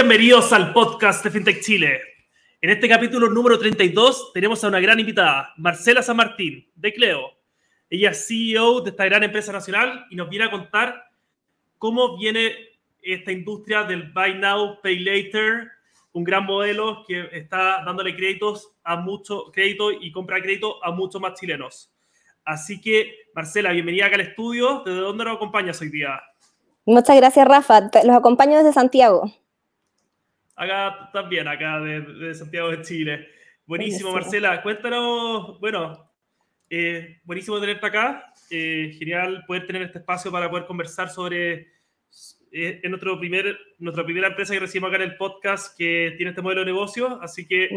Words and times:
Bienvenidos 0.00 0.52
al 0.52 0.72
podcast 0.72 1.24
de 1.24 1.30
FinTech 1.32 1.60
Chile. 1.60 2.00
En 2.60 2.70
este 2.70 2.88
capítulo 2.88 3.28
número 3.28 3.58
32 3.58 4.30
tenemos 4.32 4.62
a 4.62 4.68
una 4.68 4.78
gran 4.78 5.00
invitada, 5.00 5.52
Marcela 5.56 6.04
San 6.04 6.16
Martín, 6.16 6.70
de 6.76 6.94
Cleo. 6.94 7.32
Ella 7.90 8.10
es 8.10 8.28
CEO 8.28 8.80
de 8.82 8.90
esta 8.90 9.06
gran 9.06 9.24
empresa 9.24 9.50
nacional 9.50 10.06
y 10.08 10.14
nos 10.14 10.30
viene 10.30 10.44
a 10.44 10.52
contar 10.52 11.02
cómo 11.78 12.16
viene 12.16 12.52
esta 13.02 13.32
industria 13.32 13.82
del 13.82 14.12
Buy 14.12 14.36
Now, 14.36 14.80
Pay 14.82 15.00
Later, 15.00 15.68
un 16.12 16.22
gran 16.22 16.46
modelo 16.46 17.02
que 17.04 17.30
está 17.32 17.82
dándole 17.84 18.14
créditos 18.14 18.70
a 18.84 18.94
mucho 18.94 19.50
crédito 19.52 19.90
y 19.90 20.12
compra 20.12 20.40
crédito 20.40 20.76
a 20.84 20.92
muchos 20.92 21.20
más 21.20 21.34
chilenos. 21.34 21.92
Así 22.44 22.80
que, 22.80 23.16
Marcela, 23.34 23.72
bienvenida 23.72 24.06
acá 24.06 24.14
al 24.14 24.20
estudio. 24.20 24.84
¿Desde 24.86 25.00
dónde 25.00 25.24
nos 25.24 25.34
acompañas 25.34 25.80
hoy 25.80 25.88
día? 25.88 26.22
Muchas 26.86 27.16
gracias, 27.16 27.48
Rafa. 27.48 27.90
Los 28.04 28.16
acompaño 28.16 28.58
desde 28.58 28.72
Santiago. 28.72 29.32
Acá 30.58 31.10
también, 31.12 31.46
acá 31.46 31.78
de, 31.80 32.34
Santiago 32.34 32.70
de 32.70 32.82
Chile. 32.82 33.28
Buenísimo, 33.64 34.12
Marcela. 34.12 34.60
Cuéntanos, 34.60 35.60
bueno, 35.60 36.10
eh, 36.68 37.20
buenísimo 37.22 37.60
tenerte 37.60 37.86
acá. 37.86 38.32
Eh, 38.50 38.92
genial 38.98 39.44
poder 39.46 39.66
tener 39.66 39.82
este 39.82 39.98
espacio 39.98 40.32
para 40.32 40.50
poder 40.50 40.66
conversar 40.66 41.10
sobre 41.10 41.68
eh, 42.50 42.80
es 42.82 42.90
nuestro 42.90 43.18
primer, 43.18 43.56
nuestra 43.78 44.04
primera 44.04 44.28
empresa 44.28 44.54
que 44.54 44.60
recibimos 44.60 44.88
acá 44.88 44.96
en 45.02 45.10
el 45.10 45.16
podcast 45.16 45.76
que 45.76 46.14
tiene 46.16 46.30
este 46.30 46.42
modelo 46.42 46.62
de 46.62 46.72
negocio, 46.72 47.20
así 47.22 47.46
que 47.46 47.68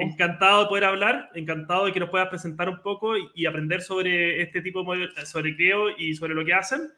encantado 0.00 0.62
de 0.62 0.68
poder 0.68 0.84
hablar, 0.84 1.30
encantado 1.34 1.86
de 1.86 1.92
que 1.92 2.00
nos 2.00 2.10
puedas 2.10 2.28
presentar 2.28 2.68
un 2.68 2.80
poco 2.80 3.16
y, 3.16 3.28
y, 3.34 3.46
aprender 3.46 3.82
sobre 3.82 4.42
este 4.42 4.62
tipo 4.62 4.80
de 4.80 4.84
modelo, 4.86 5.26
sobre 5.26 5.54
Creo 5.54 5.90
y 5.96 6.14
sobre 6.14 6.34
lo 6.34 6.44
que 6.44 6.54
hacen. 6.54 6.90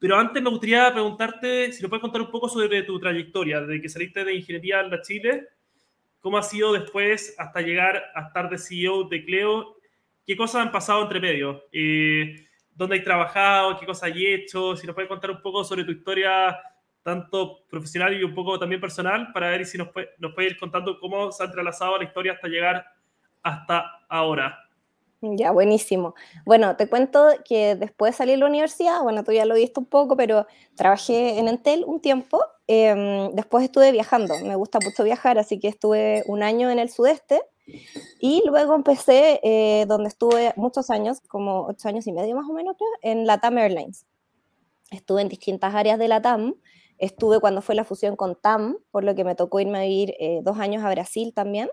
Pero 0.00 0.16
antes 0.16 0.42
me 0.42 0.48
gustaría 0.48 0.90
preguntarte 0.92 1.72
si 1.72 1.82
nos 1.82 1.90
puedes 1.90 2.00
contar 2.00 2.22
un 2.22 2.30
poco 2.30 2.48
sobre 2.48 2.82
tu 2.84 2.98
trayectoria, 2.98 3.60
desde 3.60 3.82
que 3.82 3.88
saliste 3.90 4.24
de 4.24 4.34
Ingeniería 4.34 4.80
en 4.80 4.90
Chile, 5.02 5.48
cómo 6.20 6.38
ha 6.38 6.42
sido 6.42 6.72
después 6.72 7.34
hasta 7.38 7.60
llegar 7.60 8.02
a 8.14 8.22
estar 8.22 8.48
de 8.48 8.56
CEO 8.56 9.04
de 9.04 9.22
Cleo, 9.26 9.76
qué 10.26 10.38
cosas 10.38 10.62
han 10.62 10.72
pasado 10.72 11.02
entre 11.02 11.20
medio, 11.20 11.64
eh, 11.70 12.34
dónde 12.74 12.96
has 12.96 13.04
trabajado, 13.04 13.78
qué 13.78 13.84
cosas 13.84 14.10
has 14.10 14.16
hecho, 14.16 14.74
si 14.74 14.86
nos 14.86 14.94
puedes 14.94 15.08
contar 15.08 15.32
un 15.32 15.42
poco 15.42 15.62
sobre 15.64 15.84
tu 15.84 15.92
historia 15.92 16.58
tanto 17.02 17.66
profesional 17.68 18.18
y 18.18 18.24
un 18.24 18.34
poco 18.34 18.58
también 18.58 18.80
personal, 18.80 19.30
para 19.34 19.50
ver 19.50 19.66
si 19.66 19.76
nos 19.76 19.88
puedes 19.88 20.08
nos 20.18 20.32
puede 20.32 20.48
ir 20.48 20.56
contando 20.56 20.98
cómo 20.98 21.30
se 21.30 21.42
ha 21.42 21.46
entrelazado 21.46 21.98
la 21.98 22.04
historia 22.04 22.32
hasta 22.32 22.48
llegar 22.48 22.86
hasta 23.42 24.06
ahora. 24.08 24.69
Ya, 25.22 25.50
buenísimo. 25.50 26.14
Bueno, 26.46 26.76
te 26.76 26.88
cuento 26.88 27.26
que 27.44 27.76
después 27.76 28.14
de 28.14 28.16
salir 28.16 28.34
de 28.36 28.40
la 28.40 28.46
universidad, 28.46 29.02
bueno, 29.02 29.22
tú 29.22 29.32
ya 29.32 29.44
lo 29.44 29.54
viste 29.54 29.78
un 29.78 29.84
poco, 29.84 30.16
pero 30.16 30.46
trabajé 30.76 31.38
en 31.38 31.46
Entel 31.46 31.84
un 31.86 32.00
tiempo. 32.00 32.40
Em, 32.66 33.30
después 33.32 33.64
estuve 33.64 33.92
viajando, 33.92 34.34
me 34.44 34.56
gusta 34.56 34.78
mucho 34.82 35.04
viajar, 35.04 35.38
así 35.38 35.58
que 35.60 35.68
estuve 35.68 36.22
un 36.26 36.42
año 36.42 36.70
en 36.70 36.78
el 36.78 36.88
sudeste 36.88 37.42
y 38.20 38.42
luego 38.46 38.74
empecé 38.74 39.40
eh, 39.42 39.86
donde 39.88 40.08
estuve 40.08 40.52
muchos 40.56 40.90
años, 40.90 41.20
como 41.28 41.66
ocho 41.66 41.88
años 41.88 42.06
y 42.06 42.12
medio 42.12 42.36
más 42.36 42.48
o 42.48 42.52
menos, 42.54 42.76
en 43.02 43.26
Latam 43.26 43.58
Airlines. 43.58 44.06
Estuve 44.90 45.22
en 45.22 45.28
distintas 45.28 45.74
áreas 45.74 45.98
de 45.98 46.08
Latam. 46.08 46.54
Estuve 46.98 47.40
cuando 47.40 47.62
fue 47.62 47.74
la 47.74 47.84
fusión 47.84 48.16
con 48.16 48.36
TAM, 48.40 48.78
por 48.90 49.04
lo 49.04 49.14
que 49.14 49.24
me 49.24 49.34
tocó 49.34 49.60
irme 49.60 49.78
a 49.78 49.82
vivir 49.82 50.14
eh, 50.18 50.40
dos 50.42 50.58
años 50.58 50.84
a 50.84 50.90
Brasil 50.90 51.32
también. 51.34 51.70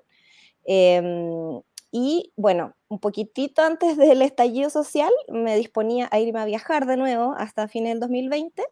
Em, 0.65 1.61
y 1.91 2.33
bueno, 2.35 2.75
un 2.89 2.99
poquitito 2.99 3.61
antes 3.63 3.97
del 3.97 4.21
estallido 4.21 4.69
social 4.69 5.11
me 5.29 5.55
disponía 5.57 6.07
a 6.11 6.19
irme 6.19 6.39
a 6.41 6.45
viajar 6.45 6.85
de 6.85 6.97
nuevo 6.97 7.33
hasta 7.37 7.67
fines 7.67 7.91
del 7.93 7.99
2020. 8.01 8.63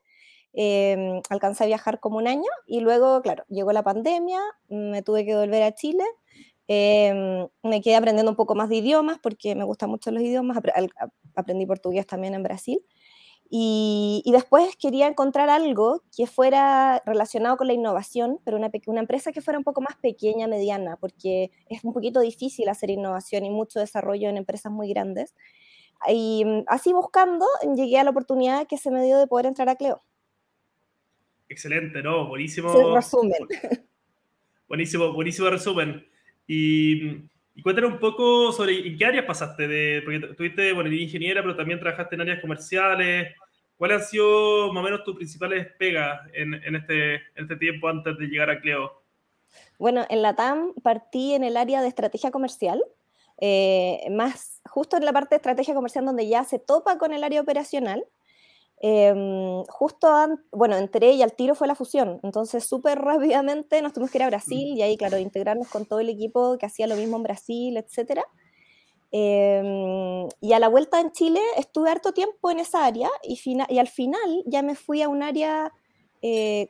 Em, 0.53 1.21
alcancé 1.29 1.65
a 1.65 1.67
viajar 1.67 1.99
como 1.99 2.17
un 2.17 2.27
año 2.27 2.49
y 2.67 2.79
luego, 2.81 3.21
claro, 3.21 3.43
llegó 3.49 3.73
la 3.73 3.83
pandemia, 3.83 4.39
me 4.69 5.01
tuve 5.03 5.25
que 5.25 5.35
volver 5.35 5.63
a 5.63 5.73
Chile. 5.75 6.03
Em, 6.67 7.47
me 7.63 7.81
quedé 7.81 7.95
aprendiendo 7.95 8.31
un 8.31 8.37
poco 8.37 8.55
más 8.55 8.69
de 8.69 8.77
idiomas 8.77 9.19
porque 9.21 9.55
me 9.55 9.63
gustan 9.65 9.89
mucho 9.89 10.11
los 10.11 10.23
idiomas. 10.23 10.57
Aprendí 11.35 11.65
portugués 11.65 12.07
también 12.07 12.33
en 12.35 12.43
Brasil. 12.43 12.79
Y, 13.49 14.23
después 14.31 14.75
quería 14.75 15.07
encontrar 15.07 15.49
algo 15.49 16.01
que 16.15 16.27
fuera 16.27 17.01
relacionado 17.05 17.57
con 17.57 17.67
la 17.67 17.73
innovación, 17.73 18.39
pero 18.43 18.57
una, 18.57 18.71
una, 18.87 19.01
empresa 19.01 19.31
que 19.31 19.41
fuera 19.41 19.59
un 19.59 19.63
poco 19.63 19.81
más 19.81 19.95
pequeña, 19.97 20.47
mediana, 20.47 20.97
porque 20.97 21.51
es 21.69 21.83
un 21.83 21.93
poquito 21.93 22.19
difícil 22.19 22.67
hacer 22.69 22.89
innovación 22.89 23.45
y 23.45 23.51
mucho 23.51 23.79
desarrollo 23.79 24.29
en 24.29 24.37
empresas 24.37 24.71
muy 24.71 24.89
grandes. 24.89 25.35
Y 26.07 26.43
mm, 26.45 26.63
así 26.67 26.91
buscando, 26.91 27.45
llegué 27.75 27.99
a 27.99 28.03
la 28.03 28.09
oportunidad 28.09 28.67
que 28.67 28.77
se 28.77 28.91
me 28.91 29.03
dio 29.03 29.17
de 29.17 29.27
poder 29.27 29.45
entrar 29.45 29.69
a 29.69 29.75
Cleo. 29.75 30.01
Excelente, 31.47 32.01
¿no? 32.01 32.27
Buenísimo. 32.27 32.93
resumen. 32.93 33.37
Buenísimo, 34.67 35.13
buenísimo 35.13 35.49
resumen. 35.49 36.07
Y, 36.47 37.29
y 37.55 37.61
cuéntanos 37.61 37.93
un 37.93 37.99
poco 37.99 38.51
sobre 38.51 38.85
en 38.85 38.97
qué 38.97 39.05
áreas 39.05 39.25
pasaste, 39.25 39.67
de, 39.67 40.01
porque 40.03 40.19
tuviste, 40.35 40.73
bueno, 40.73 40.91
ingeniera, 40.91 41.41
pero 41.41 41.55
también 41.55 41.79
trabajaste 41.79 42.15
en 42.15 42.21
áreas 42.21 42.41
comerciales. 42.41 43.33
¿Cuáles 43.77 44.01
han 44.01 44.07
sido 44.07 44.73
más 44.73 44.81
o 44.81 44.85
menos 44.85 45.03
tus 45.03 45.15
principales 45.15 45.67
pegas 45.79 46.21
en, 46.33 46.53
en, 46.53 46.75
este, 46.75 47.15
este 47.35 47.55
tiempo 47.55 47.87
antes 47.87 48.17
de 48.17 48.27
llegar 48.27 48.49
a 48.49 48.59
Cleo? 48.59 49.01
Bueno, 49.79 50.05
en 50.09 50.21
la 50.21 50.35
TAM 50.35 50.73
partí 50.83 51.33
en 51.33 51.43
el 51.43 51.55
área 51.55 51.81
de 51.81 51.87
estrategia 51.87 52.29
comercial, 52.29 52.83
eh, 53.39 54.05
más 54.11 54.61
justo 54.69 54.97
en 54.97 55.05
la 55.05 55.13
parte 55.13 55.35
de 55.35 55.37
estrategia 55.37 55.73
comercial 55.73 56.05
donde 56.05 56.27
ya 56.27 56.43
se 56.43 56.59
topa 56.59 56.97
con 56.97 57.13
el 57.13 57.23
área 57.23 57.41
operacional. 57.41 58.05
Em, 58.81 59.63
justo, 59.69 60.07
bueno, 60.51 60.75
entré 60.75 61.13
y 61.13 61.21
al 61.21 61.33
tiro 61.33 61.55
fue 61.55 61.67
la 61.67 61.75
fusión, 61.75 62.19
entonces 62.23 62.65
súper 62.65 62.99
rápidamente 63.41 63.81
nos 63.81 63.93
tuvimos 63.93 64.11
que 64.11 64.17
ir 64.17 64.23
a 64.23 64.27
Brasil 64.27 64.77
y 64.77 64.81
ahí, 64.81 64.97
claro, 64.97 65.17
integrarnos 65.17 65.69
con 65.69 65.85
todo 65.85 65.99
el 66.01 66.09
equipo 66.09 66.57
que 66.57 66.65
hacía 66.65 66.87
lo 66.87 66.95
mismo 66.95 67.17
en 67.17 67.23
Brasil, 67.23 67.77
etc. 67.77 68.21
Em, 69.11 70.27
y 70.41 70.53
a 70.53 70.59
la 70.59 70.67
vuelta 70.67 70.99
en 70.99 71.11
Chile 71.11 71.39
estuve 71.57 71.89
harto 71.89 72.13
tiempo 72.13 72.51
en 72.51 72.59
esa 72.59 72.85
área 72.85 73.09
y, 73.23 73.39
y 73.69 73.79
al 73.79 73.87
final 73.87 74.43
ya 74.45 74.61
me 74.61 74.75
fui 74.75 75.01
a 75.01 75.09
un 75.09 75.23
área, 75.23 75.71
eh, 76.21 76.69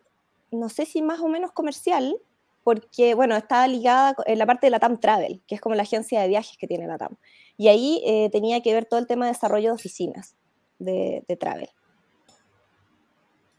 no 0.51 0.69
sé 0.69 0.85
si 0.85 1.01
más 1.01 1.19
o 1.21 1.27
menos 1.27 1.51
comercial, 1.51 2.17
porque, 2.63 3.13
bueno, 3.13 3.35
estaba 3.35 3.67
ligada 3.67 4.15
en 4.25 4.39
la 4.39 4.45
parte 4.45 4.67
de 4.67 4.71
la 4.71 4.79
TAM 4.79 4.99
Travel, 4.99 5.41
que 5.47 5.55
es 5.55 5.61
como 5.61 5.75
la 5.75 5.83
agencia 5.83 6.21
de 6.21 6.27
viajes 6.27 6.57
que 6.57 6.67
tiene 6.67 6.87
la 6.87 6.97
TAM. 6.97 7.15
Y 7.57 7.67
ahí 7.67 8.01
eh, 8.05 8.29
tenía 8.31 8.61
que 8.61 8.73
ver 8.73 8.85
todo 8.85 8.99
el 8.99 9.07
tema 9.07 9.25
de 9.25 9.33
desarrollo 9.33 9.69
de 9.69 9.75
oficinas 9.75 10.35
de, 10.79 11.23
de 11.27 11.35
Travel. 11.35 11.69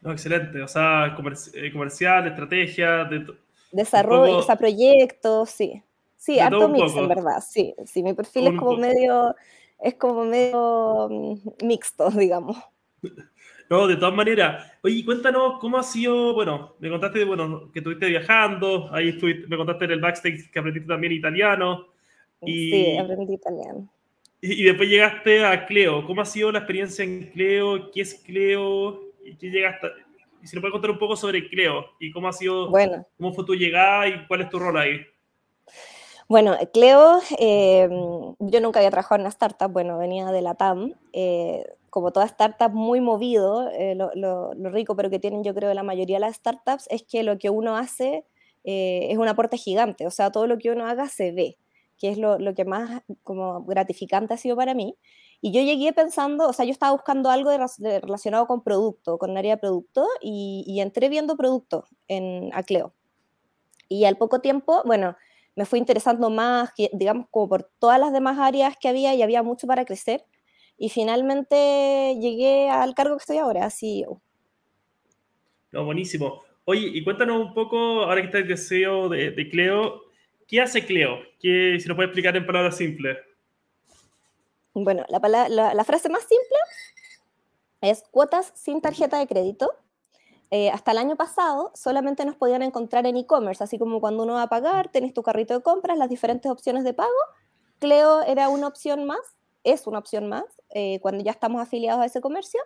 No, 0.07 0.13
excelente. 0.13 0.61
O 0.61 0.67
sea, 0.69 1.17
eh, 1.53 1.71
comercial, 1.73 2.27
estrategia, 2.27 3.03
de 3.03 3.25
desarrollo, 3.73 4.37
o 4.37 4.41
sea, 4.41 4.55
proyectos, 4.55 5.49
sí. 5.49 5.83
Sí, 6.15 6.39
harto 6.39 6.69
mix, 6.69 6.95
en 6.95 7.09
verdad, 7.09 7.43
sí. 7.45 7.75
Sí, 7.85 8.01
mi 8.01 8.13
perfil 8.13 8.47
es 8.47 8.57
como 8.57 8.77
medio, 8.77 9.35
es 9.77 9.95
como 9.95 10.23
medio 10.23 11.09
mm, 11.09 11.65
mixto, 11.65 12.09
digamos. 12.11 12.57
No, 13.69 13.85
de 13.85 13.97
todas 13.97 14.15
maneras. 14.15 14.71
Oye, 14.81 15.03
cuéntanos 15.03 15.59
cómo 15.59 15.77
ha 15.77 15.83
sido, 15.83 16.33
bueno, 16.33 16.75
me 16.79 16.89
contaste, 16.89 17.25
bueno, 17.25 17.69
que 17.73 17.79
estuviste 17.79 18.05
viajando, 18.05 18.87
ahí 18.93 19.09
estuviste, 19.09 19.45
me 19.47 19.57
contaste 19.57 19.83
en 19.83 19.91
el 19.91 19.99
backstage 19.99 20.49
que 20.49 20.59
aprendiste 20.59 20.87
también 20.87 21.11
italiano. 21.11 21.87
Y, 22.43 22.71
sí, 22.71 22.97
aprendí 22.97 23.33
italiano. 23.33 23.89
Y, 24.39 24.61
y, 24.61 24.63
después 24.63 24.87
llegaste 24.87 25.45
a 25.45 25.65
Cleo. 25.65 26.05
¿Cómo 26.05 26.21
ha 26.21 26.25
sido 26.25 26.49
la 26.49 26.59
experiencia 26.59 27.03
en 27.03 27.29
Cleo? 27.31 27.91
¿Qué 27.91 27.99
es 27.99 28.13
Cleo? 28.25 29.06
Y 29.27 29.49
llegaste, 29.49 29.87
y 30.41 30.47
si 30.47 30.55
nos 30.55 30.61
puedes 30.61 30.73
contar 30.73 30.91
un 30.91 30.99
poco 30.99 31.15
sobre 31.15 31.49
Cleo 31.49 31.85
y 31.99 32.11
cómo 32.11 32.27
ha 32.27 32.33
sido, 32.33 32.69
bueno. 32.69 33.05
cómo 33.17 33.33
fue 33.33 33.45
tu 33.45 33.55
llegada 33.55 34.07
y 34.07 34.25
cuál 34.27 34.41
es 34.41 34.49
tu 34.49 34.59
rol 34.59 34.77
ahí. 34.77 34.99
Bueno, 36.29 36.57
Cleo, 36.73 37.19
eh, 37.39 37.87
yo 38.39 38.61
nunca 38.61 38.79
había 38.79 38.91
trabajado 38.91 39.15
en 39.15 39.21
una 39.21 39.29
startup, 39.29 39.71
bueno, 39.71 39.97
venía 39.97 40.25
de 40.25 40.41
la 40.41 40.55
TAM, 40.55 40.93
eh, 41.13 41.65
como 41.89 42.11
toda 42.11 42.25
startup 42.25 42.71
muy 42.73 42.99
movido, 42.99 43.69
eh, 43.71 43.95
lo, 43.95 44.11
lo, 44.13 44.69
rico 44.69 44.95
pero 44.95 45.09
que 45.09 45.19
tienen 45.19 45.43
yo 45.43 45.53
creo 45.55 45.73
la 45.73 45.83
mayoría 45.83 46.17
de 46.17 46.21
las 46.21 46.35
startups 46.35 46.85
es 46.89 47.03
que 47.03 47.23
lo 47.23 47.37
que 47.37 47.49
uno 47.49 47.77
hace 47.77 48.25
es 48.69 49.17
un 49.17 49.29
aporte 49.29 49.55
gigante, 49.55 50.05
o 50.05 50.11
sea, 50.11 50.29
todo 50.29 50.45
lo 50.45 50.57
que 50.57 50.69
uno 50.69 50.85
haga 50.85 51.07
se 51.07 51.31
ve, 51.31 51.57
que 51.97 52.09
es 52.09 52.17
lo, 52.17 52.37
lo 52.37 52.53
que 52.53 52.65
más 52.65 53.01
como 53.23 53.63
gratificante 53.63 54.33
ha 54.33 54.37
sido 54.37 54.57
para 54.57 54.73
mí. 54.73 54.97
Y 55.39 55.51
yo 55.51 55.61
llegué 55.61 55.93
pensando, 55.93 56.47
o 56.47 56.53
sea, 56.53 56.65
yo 56.65 56.71
estaba 56.71 56.93
buscando 56.93 57.29
algo 57.29 57.51
relacionado 57.79 58.47
con 58.47 58.63
producto, 58.63 59.17
con 59.17 59.37
área 59.37 59.55
de 59.55 59.61
producto, 59.61 60.07
y, 60.21 60.79
entré 60.81 61.09
viendo 61.09 61.37
producto 61.37 61.85
en 62.07 62.49
Acleo. 62.53 62.93
Y 63.87 64.05
al 64.05 64.17
poco 64.17 64.41
tiempo, 64.41 64.81
bueno, 64.85 65.15
me 65.55 65.65
fui 65.65 65.79
interesando 65.79 66.29
más, 66.29 66.71
digamos, 66.93 67.27
como 67.29 67.49
por 67.49 67.63
todas 67.79 67.99
las 67.99 68.11
demás 68.11 68.39
áreas 68.39 68.75
que 68.79 68.89
había 68.89 69.13
y 69.13 69.21
había 69.21 69.43
mucho 69.43 69.67
para 69.67 69.85
crecer. 69.85 70.25
Y 70.77 70.89
finalmente 70.89 72.17
llegué 72.19 72.69
al 72.69 72.93
cargo 72.93 73.15
que 73.15 73.21
estoy 73.21 73.37
ahora, 73.37 73.69
CEO. 73.69 74.21
No, 75.71 75.85
buenísimo. 75.85 76.41
Oye, 76.65 76.89
y 76.93 77.03
cuéntanos 77.03 77.39
un 77.39 77.53
poco, 77.53 78.03
ahora 78.03 78.21
que 78.21 78.27
estás 78.27 78.47
de 78.47 78.57
CEO 78.57 79.09
de, 79.09 79.31
de 79.31 79.49
Cleo, 79.49 80.01
¿qué 80.47 80.61
hace 80.61 80.85
Cleo? 80.85 81.19
¿Qué, 81.39 81.77
si 81.79 81.87
nos 81.87 81.95
puede 81.95 82.07
explicar 82.07 82.35
en 82.35 82.45
palabras 82.45 82.77
simples. 82.77 83.17
Bueno, 84.83 85.03
la, 85.09 85.83
frase 85.83 86.09
más 86.09 86.21
simple 86.21 86.57
es 87.81 88.03
cuotas 88.11 88.51
sin 88.55 88.81
tarjeta 88.81 89.17
de 89.17 89.27
crédito. 89.27 89.71
eh, 90.49 90.69
hasta 90.69 90.91
el 90.91 90.97
año 90.99 91.17
pasado 91.17 91.71
solamente 91.75 92.23
nos 92.23 92.35
podían 92.35 92.61
encontrar 92.61 93.05
en 93.05 93.17
e-commerce, 93.17 93.63
así 93.63 93.77
como 93.77 93.99
cuando 93.99 94.23
uno 94.23 94.33
va 94.35 94.43
a 94.43 94.49
pagar, 94.49 94.89
tenés 94.89 95.13
tu 95.13 95.21
carrito 95.21 95.53
de 95.53 95.61
compras, 95.61 95.97
las 95.97 96.09
diferentes 96.09 96.49
opciones 96.49 96.83
de 96.83 96.93
pago. 96.93 97.11
Cleo 97.79 98.21
era 98.21 98.49
una 98.49 98.67
opción 98.67 99.03
más, 99.05 99.19
es 99.63 99.87
una 99.87 99.99
opción 99.99 100.29
más, 100.29 100.45
eh, 100.69 100.99
cuando 101.01 101.23
ya 101.23 101.31
estamos 101.31 101.61
afiliados 101.61 102.01
a 102.01 102.05
ese 102.05 102.21
comercio. 102.21 102.61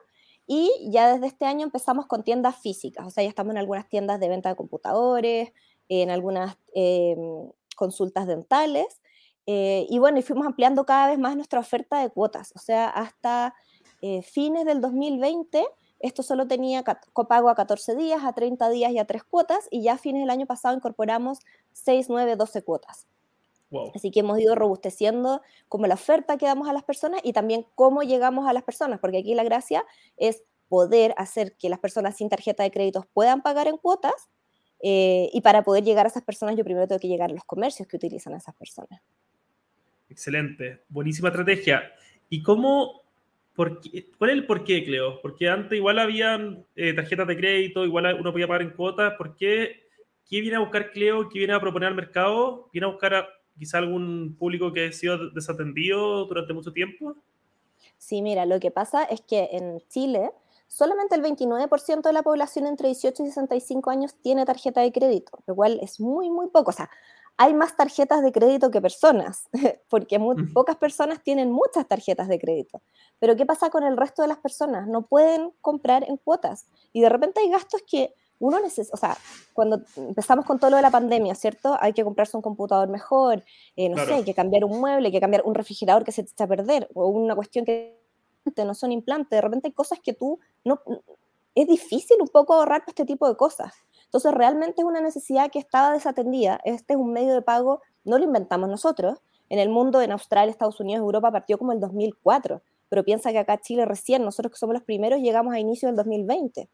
Y 0.47 0.69
ya 0.91 1.13
desde 1.13 1.27
este 1.27 1.45
año 1.45 1.63
empezamos 1.63 2.07
con 2.07 2.23
tiendas 2.23 2.57
físicas, 2.57 3.07
o 3.07 3.09
sea, 3.09 3.23
ya 3.23 3.29
estamos 3.29 3.51
en 3.51 3.57
algunas 3.57 3.87
tiendas 3.87 4.19
de 4.19 4.27
venta 4.27 4.49
de 4.49 4.55
computadores, 4.55 5.53
en 5.87 6.11
algunas 6.11 6.57
em, 6.73 7.51
consultas 7.75 8.27
dentales. 8.27 9.00
Eh, 9.53 9.85
y 9.89 9.99
bueno, 9.99 10.19
y 10.19 10.21
fuimos 10.21 10.45
ampliando 10.45 10.85
cada 10.85 11.07
vez 11.07 11.19
más 11.19 11.35
nuestra 11.35 11.59
oferta 11.59 11.99
de 11.99 12.09
cuotas, 12.09 12.53
o 12.55 12.59
sea, 12.59 12.87
hasta 12.89 13.53
fines 14.23 14.65
del 14.65 14.81
2020 14.81 15.63
esto 16.01 16.23
solo 16.23 16.47
tenía 16.47 16.83
copago 17.13 17.49
a 17.49 17.55
14 17.55 17.95
días, 17.95 18.23
a 18.23 18.33
30 18.33 18.69
días 18.69 18.91
y 18.91 18.97
a 18.97 19.05
3 19.05 19.23
cuotas, 19.23 19.67
y 19.69 19.83
ya 19.83 19.93
a 19.93 19.97
fines 19.97 20.23
del 20.23 20.31
año 20.31 20.47
pasado 20.47 20.75
incorporamos 20.75 21.39
6, 21.73 22.07
9, 22.09 22.35
12 22.35 22.63
cuotas. 22.63 23.07
Así 23.95 24.11
que 24.11 24.19
hemos 24.19 24.37
ido 24.37 24.53
robusteciendo 24.53 25.41
como 25.69 25.87
la 25.87 25.93
oferta 25.93 26.37
que 26.37 26.45
damos 26.45 26.67
a 26.67 26.73
las 26.73 26.83
personas 26.83 27.21
y 27.23 27.31
también 27.31 27.65
cómo 27.75 28.03
llegamos 28.03 28.45
a 28.49 28.51
las 28.51 28.63
personas, 28.63 28.99
porque 28.99 29.19
aquí 29.19 29.33
la 29.33 29.45
gracia 29.45 29.85
es 30.17 30.43
poder 30.67 31.13
hacer 31.15 31.55
que 31.55 31.69
las 31.69 31.79
personas 31.79 32.17
sin 32.17 32.27
tarjeta 32.27 32.63
de 32.63 32.71
créditos 32.71 33.05
puedan 33.13 33.41
pagar 33.41 33.67
en 33.67 33.77
cuotas 33.77 34.29
eh, 34.81 35.29
y 35.31 35.39
para 35.39 35.63
poder 35.63 35.85
llegar 35.85 36.05
a 36.05 36.09
esas 36.09 36.23
personas 36.23 36.57
yo 36.57 36.65
primero 36.65 36.85
tengo 36.85 36.99
que 36.99 37.07
llegar 37.07 37.29
a 37.29 37.33
los 37.33 37.45
comercios 37.45 37.87
que 37.87 37.95
utilizan 37.95 38.33
a 38.33 38.37
esas 38.37 38.55
personas. 38.55 39.01
Excelente, 40.11 40.83
buenísima 40.89 41.29
estrategia. 41.29 41.93
¿Y 42.29 42.43
cómo 42.43 43.01
¿Cuál 43.55 44.29
es 44.29 44.37
el 44.37 44.45
porqué, 44.45 44.83
Cleo? 44.83 45.21
Porque 45.21 45.49
antes 45.49 45.77
igual 45.77 45.99
habían 45.99 46.65
eh, 46.75 46.93
tarjetas 46.93 47.27
de 47.27 47.37
crédito, 47.37 47.85
igual 47.85 48.17
uno 48.19 48.31
podía 48.31 48.47
pagar 48.47 48.61
en 48.63 48.71
cuotas. 48.71 49.13
¿Por 49.17 49.35
qué? 49.35 49.87
¿Qué 50.27 50.41
viene 50.41 50.55
a 50.55 50.61
buscar 50.61 50.91
Cleo? 50.91 51.29
¿Qué 51.29 51.39
viene 51.39 51.53
a 51.53 51.59
proponer 51.59 51.89
al 51.89 51.95
mercado? 51.95 52.69
¿Viene 52.71 52.87
a 52.87 52.91
buscar 52.91 53.13
a, 53.13 53.27
quizá 53.59 53.77
algún 53.77 54.35
público 54.39 54.71
que 54.71 54.87
ha 54.87 54.91
sido 54.91 55.29
desatendido 55.31 56.25
durante 56.25 56.53
mucho 56.53 56.71
tiempo? 56.71 57.15
Sí, 57.97 58.21
mira, 58.21 58.45
lo 58.45 58.59
que 58.59 58.71
pasa 58.71 59.03
es 59.03 59.21
que 59.21 59.49
en 59.51 59.81
Chile 59.89 60.31
solamente 60.67 61.15
el 61.15 61.21
29% 61.21 62.01
de 62.01 62.13
la 62.13 62.23
población 62.23 62.65
entre 62.65 62.87
18 62.87 63.23
y 63.23 63.27
65 63.27 63.91
años 63.91 64.15
tiene 64.21 64.45
tarjeta 64.45 64.81
de 64.81 64.91
crédito, 64.91 65.37
lo 65.45 65.55
cual 65.55 65.79
es 65.83 65.99
muy, 65.99 66.29
muy 66.29 66.47
poco. 66.47 66.69
O 66.69 66.73
sea, 66.73 66.89
hay 67.37 67.53
más 67.53 67.75
tarjetas 67.75 68.21
de 68.21 68.31
crédito 68.31 68.71
que 68.71 68.81
personas, 68.81 69.49
porque 69.89 70.19
muy, 70.19 70.47
pocas 70.47 70.75
personas 70.75 71.23
tienen 71.23 71.51
muchas 71.51 71.87
tarjetas 71.87 72.27
de 72.27 72.39
crédito. 72.39 72.81
Pero 73.19 73.35
¿qué 73.35 73.45
pasa 73.45 73.69
con 73.69 73.83
el 73.83 73.97
resto 73.97 74.21
de 74.21 74.27
las 74.27 74.37
personas? 74.37 74.87
No 74.87 75.03
pueden 75.03 75.51
comprar 75.61 76.03
en 76.07 76.17
cuotas. 76.17 76.67
Y 76.93 77.01
de 77.01 77.09
repente 77.09 77.39
hay 77.39 77.49
gastos 77.49 77.81
que 77.89 78.13
uno 78.39 78.59
necesita, 78.59 78.95
o 78.95 78.97
sea, 78.97 79.17
cuando 79.53 79.81
empezamos 79.95 80.45
con 80.45 80.59
todo 80.59 80.71
lo 80.71 80.77
de 80.77 80.81
la 80.81 80.89
pandemia, 80.89 81.35
¿cierto? 81.35 81.77
Hay 81.79 81.93
que 81.93 82.03
comprarse 82.03 82.35
un 82.35 82.41
computador 82.41 82.89
mejor, 82.89 83.43
eh, 83.75 83.87
no 83.87 84.03
sé, 84.03 84.15
hay 84.15 84.23
que 84.23 84.33
cambiar 84.33 84.65
un 84.65 84.79
mueble, 84.79 85.07
hay 85.07 85.11
que 85.11 85.19
cambiar 85.19 85.43
un 85.45 85.53
refrigerador 85.53 86.03
que 86.03 86.11
se 86.11 86.23
te 86.23 86.31
echa 86.31 86.45
a 86.45 86.47
perder, 86.47 86.89
o 86.95 87.07
una 87.07 87.35
cuestión 87.35 87.65
que 87.65 88.01
no 88.65 88.73
son 88.73 88.91
implantes. 88.91 89.37
De 89.37 89.41
repente 89.41 89.67
hay 89.67 89.73
cosas 89.73 89.99
que 89.99 90.13
tú 90.13 90.39
no... 90.63 90.81
Es 91.53 91.67
difícil 91.67 92.17
un 92.21 92.29
poco 92.29 92.53
ahorrar 92.53 92.81
para 92.81 92.91
este 92.91 93.05
tipo 93.05 93.27
de 93.27 93.35
cosas. 93.35 93.73
Entonces, 94.11 94.33
realmente 94.33 94.81
es 94.81 94.85
una 94.85 94.99
necesidad 94.99 95.49
que 95.49 95.57
estaba 95.57 95.93
desatendida. 95.93 96.59
Este 96.65 96.95
es 96.95 96.99
un 96.99 97.13
medio 97.13 97.33
de 97.33 97.41
pago, 97.41 97.81
no 98.03 98.17
lo 98.17 98.25
inventamos 98.25 98.67
nosotros. 98.67 99.19
En 99.47 99.57
el 99.57 99.69
mundo, 99.69 100.01
en 100.01 100.11
Australia, 100.11 100.51
Estados 100.51 100.81
Unidos, 100.81 100.99
Europa, 100.99 101.31
partió 101.31 101.57
como 101.57 101.71
el 101.71 101.79
2004. 101.79 102.61
Pero 102.89 103.05
piensa 103.05 103.31
que 103.31 103.39
acá 103.39 103.57
Chile 103.61 103.85
recién, 103.85 104.25
nosotros 104.25 104.51
que 104.51 104.57
somos 104.57 104.73
los 104.73 104.83
primeros, 104.83 105.21
llegamos 105.21 105.53
a 105.53 105.59
inicio 105.59 105.87
del 105.87 105.95
2020. 105.95 106.67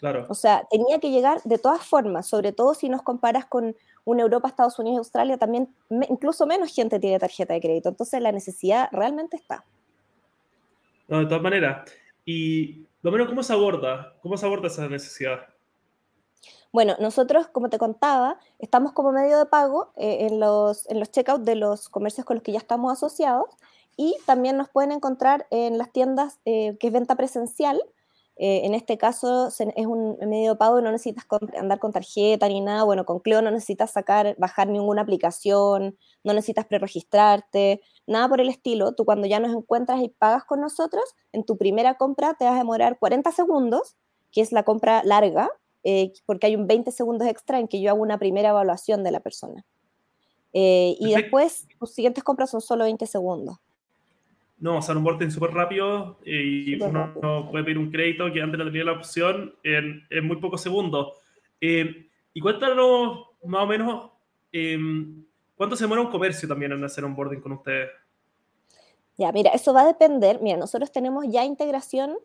Claro. 0.00 0.26
O 0.28 0.34
sea, 0.34 0.66
tenía 0.70 0.98
que 0.98 1.10
llegar 1.10 1.40
de 1.44 1.56
todas 1.56 1.82
formas, 1.82 2.26
sobre 2.26 2.52
todo 2.52 2.74
si 2.74 2.90
nos 2.90 3.00
comparas 3.00 3.46
con 3.46 3.74
una 4.04 4.22
Europa, 4.22 4.48
Estados 4.48 4.78
Unidos 4.78 4.96
y 4.96 4.98
Australia, 4.98 5.38
también 5.38 5.74
incluso 6.10 6.46
menos 6.46 6.74
gente 6.74 7.00
tiene 7.00 7.18
tarjeta 7.18 7.54
de 7.54 7.60
crédito. 7.60 7.88
Entonces 7.88 8.20
la 8.20 8.32
necesidad 8.32 8.90
realmente 8.92 9.36
está. 9.36 9.64
No, 11.08 11.20
de 11.20 11.26
todas 11.26 11.42
maneras. 11.42 11.90
Y 12.26 12.86
lo 13.00 13.10
menos, 13.10 13.28
¿cómo 13.28 13.42
se 13.42 13.54
aborda? 13.54 14.14
¿Cómo 14.20 14.36
se 14.36 14.44
aborda 14.44 14.68
esa 14.68 14.86
necesidad? 14.88 15.40
Bueno, 16.72 16.94
nosotros, 17.00 17.48
como 17.48 17.68
te 17.68 17.78
contaba, 17.78 18.38
estamos 18.60 18.92
como 18.92 19.10
medio 19.10 19.38
de 19.38 19.46
pago 19.46 19.90
eh, 19.96 20.26
en 20.26 20.38
los, 20.38 20.88
en 20.88 21.00
los 21.00 21.10
checkouts 21.10 21.44
de 21.44 21.56
los 21.56 21.88
comercios 21.88 22.24
con 22.24 22.36
los 22.36 22.44
que 22.44 22.52
ya 22.52 22.58
estamos 22.58 22.92
asociados 22.92 23.46
y 23.96 24.16
también 24.24 24.56
nos 24.56 24.68
pueden 24.68 24.92
encontrar 24.92 25.46
en 25.50 25.78
las 25.78 25.90
tiendas 25.92 26.38
eh, 26.44 26.76
que 26.78 26.86
es 26.88 26.92
venta 26.92 27.16
presencial. 27.16 27.82
Eh, 28.36 28.64
en 28.64 28.74
este 28.74 28.96
caso 28.98 29.48
es 29.48 29.86
un 29.86 30.16
medio 30.26 30.52
de 30.52 30.56
pago 30.56 30.80
no 30.80 30.90
necesitas 30.92 31.26
andar 31.58 31.80
con 31.80 31.92
tarjeta 31.92 32.48
ni 32.48 32.60
nada. 32.60 32.84
Bueno, 32.84 33.04
con 33.04 33.18
Cleo 33.18 33.42
no 33.42 33.50
necesitas 33.50 33.90
sacar, 33.90 34.36
bajar 34.38 34.68
ninguna 34.68 35.02
aplicación, 35.02 35.98
no 36.22 36.32
necesitas 36.32 36.66
preregistrarte, 36.66 37.82
nada 38.06 38.28
por 38.28 38.40
el 38.40 38.48
estilo. 38.48 38.94
Tú 38.94 39.04
cuando 39.04 39.26
ya 39.26 39.40
nos 39.40 39.52
encuentras 39.52 40.00
y 40.02 40.08
pagas 40.08 40.44
con 40.44 40.60
nosotros, 40.60 41.04
en 41.32 41.44
tu 41.44 41.58
primera 41.58 41.94
compra 41.94 42.34
te 42.34 42.44
vas 42.44 42.54
a 42.54 42.58
demorar 42.58 42.98
40 42.98 43.32
segundos, 43.32 43.96
que 44.30 44.40
es 44.40 44.52
la 44.52 44.62
compra 44.62 45.02
larga, 45.04 45.50
eh, 45.82 46.12
porque 46.26 46.46
hay 46.46 46.56
un 46.56 46.66
20 46.66 46.90
segundos 46.92 47.26
extra 47.26 47.58
en 47.58 47.66
que 47.66 47.80
yo 47.80 47.90
hago 47.90 48.02
una 48.02 48.18
primera 48.18 48.50
evaluación 48.50 49.02
de 49.02 49.10
la 49.10 49.20
persona. 49.20 49.64
Eh, 50.52 50.96
y 50.98 51.14
después, 51.14 51.66
tus 51.78 51.92
siguientes 51.92 52.24
compras 52.24 52.50
son 52.50 52.60
solo 52.60 52.84
20 52.84 53.06
segundos. 53.06 53.56
No, 54.58 54.78
o 54.78 54.82
sea, 54.82 54.94
un 54.94 55.04
boarding 55.04 55.30
súper 55.30 55.52
rápido 55.52 56.18
eh, 56.26 56.42
y 56.66 56.82
uno 56.82 57.48
puede 57.50 57.64
pedir 57.64 57.78
un 57.78 57.90
crédito 57.90 58.30
que 58.30 58.42
antes 58.42 58.58
no 58.58 58.66
tenía 58.66 58.84
la 58.84 58.92
opción 58.92 59.54
en, 59.62 60.04
en 60.10 60.26
muy 60.26 60.36
pocos 60.36 60.60
segundos. 60.60 61.14
y 61.60 62.40
cuéntanos 62.40 63.26
más 63.44 63.62
o 63.62 63.66
menos 63.66 64.10
em, 64.52 65.24
cuánto 65.56 65.76
se 65.76 65.84
demora 65.84 66.02
un 66.02 66.10
comercio 66.10 66.46
también 66.46 66.72
en 66.72 66.84
hacer 66.84 67.06
un 67.06 67.16
boarding 67.16 67.40
con 67.40 67.52
ustedes. 67.52 67.88
Ya, 69.16 69.32
mira, 69.32 69.50
eso 69.52 69.72
va 69.72 69.82
a 69.82 69.86
depender. 69.86 70.40
Mira, 70.42 70.58
nosotros 70.58 70.92
tenemos 70.92 71.24
ya 71.28 71.44
integración 71.44 72.18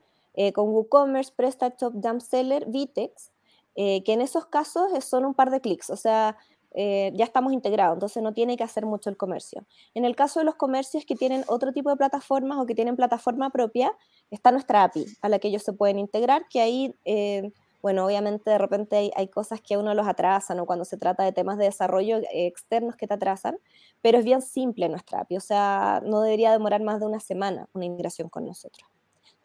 con 0.54 0.68
WooCommerce, 0.68 1.32
PrestaShop, 1.34 1.94
Dumpseller, 1.94 2.66
Vitex, 2.68 3.32
eh, 3.76 4.04
que 4.04 4.14
en 4.14 4.22
esos 4.22 4.46
casos 4.46 4.92
solo 5.04 5.28
un 5.28 5.34
par 5.34 5.52
de 5.52 5.62
clics, 5.62 5.90
o 5.90 5.98
sea, 5.98 6.38
eh, 6.78 7.14
ya 7.16 7.24
estamos 7.24 7.54
integrados, 7.54 7.96
entonces 7.96 8.22
no 8.22 8.34
tiene 8.34 8.58
que 8.58 8.64
hacer 8.64 8.86
mucho 8.86 9.10
el 9.10 9.16
comercio. 9.16 9.66
En 9.94 10.04
el 10.04 10.14
caso 10.14 10.40
de 10.40 10.46
los 10.46 10.56
comercios 10.56 11.06
que 11.06 11.16
tienen 11.16 11.46
otro 11.48 11.72
tipo 11.72 11.90
de 11.90 11.96
plataformas 11.96 12.58
o 12.58 12.66
que 12.66 12.76
tienen 12.76 12.98
plataforma 12.98 13.50
propia, 13.50 13.94
está 14.30 14.52
nuestra 14.52 14.84
API 14.84 15.06
a 15.22 15.30
la 15.30 15.40
que 15.40 15.48
ellos 15.48 15.64
se 15.64 15.72
pueden 15.72 16.00
integrar, 16.00 16.48
que 16.50 16.60
ahí, 16.60 16.94
eh, 17.06 17.54
bueno, 17.82 18.06
obviamente 18.06 18.50
de 18.50 18.58
repente 18.58 19.12
hay, 19.16 19.28
cosas 19.30 19.62
que 19.62 19.76
a 19.76 19.80
uno 19.80 19.94
los 19.94 20.06
atrasan 20.06 20.60
o 20.60 20.66
cuando 20.66 20.84
se 20.84 20.98
trata 20.98 21.24
de 21.24 21.32
temas 21.32 21.58
de 21.58 21.66
desarrollo 21.66 22.20
externos 22.34 22.98
que 22.98 23.08
te 23.08 23.14
atrasan, 23.14 23.58
pero 24.02 24.18
es 24.18 24.26
bien 24.26 24.42
simple 24.42 24.90
nuestra 24.90 25.22
API, 25.22 25.38
o 25.38 25.42
sea, 25.42 26.02
no 26.06 26.22
debería 26.22 26.52
demorar 26.52 26.82
más 26.82 27.00
de 27.00 27.06
una 27.06 27.22
semana 27.22 27.70
una 27.74 27.86
integración 27.86 28.28
con 28.28 28.46
nosotros. 28.46 28.95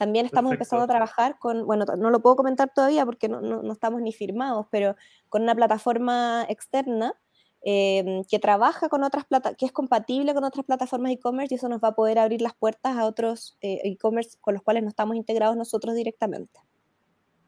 También 0.01 0.25
estamos 0.25 0.51
empezando 0.53 0.85
a 0.85 0.87
trabajar 0.87 1.39
con, 1.39 1.67
bueno, 1.67 1.85
no 1.99 2.09
lo 2.09 2.21
puedo 2.21 2.35
comentar 2.35 2.73
todavía 2.75 3.05
porque 3.05 3.29
no, 3.29 3.43
no, 3.43 3.71
estamos 3.71 4.01
ni 4.01 4.15
firmados, 4.15 4.65
pero 4.71 4.97
con 5.29 5.43
una 5.43 5.55
plataforma 5.55 6.47
externa 6.49 7.13
em, 7.61 8.25
que 8.25 8.39
trabaja 8.39 8.89
con 8.89 9.05
otras 9.05 9.27
plata 9.27 9.55
que 9.55 9.67
es 9.67 9.73
compatible 9.73 10.33
con 10.33 10.43
otras 10.43 10.65
plataformas 10.65 11.13
e-commerce 11.13 11.53
y 11.53 11.57
eso 11.59 11.69
nos 11.69 11.85
va 11.85 11.89
a 11.89 11.95
poder 11.95 12.19
abrir 12.19 12.41
las 12.41 12.55
puertas 12.55 12.97
a 12.97 13.05
otros 13.05 13.59
eh, 13.61 13.83
e-commerce 13.85 14.39
con 14.41 14.55
los 14.55 14.63
cuales 14.63 14.85
no 14.85 14.89
estamos 14.89 15.17
integrados 15.17 15.55
nosotros 15.55 15.95
directamente. 15.95 16.61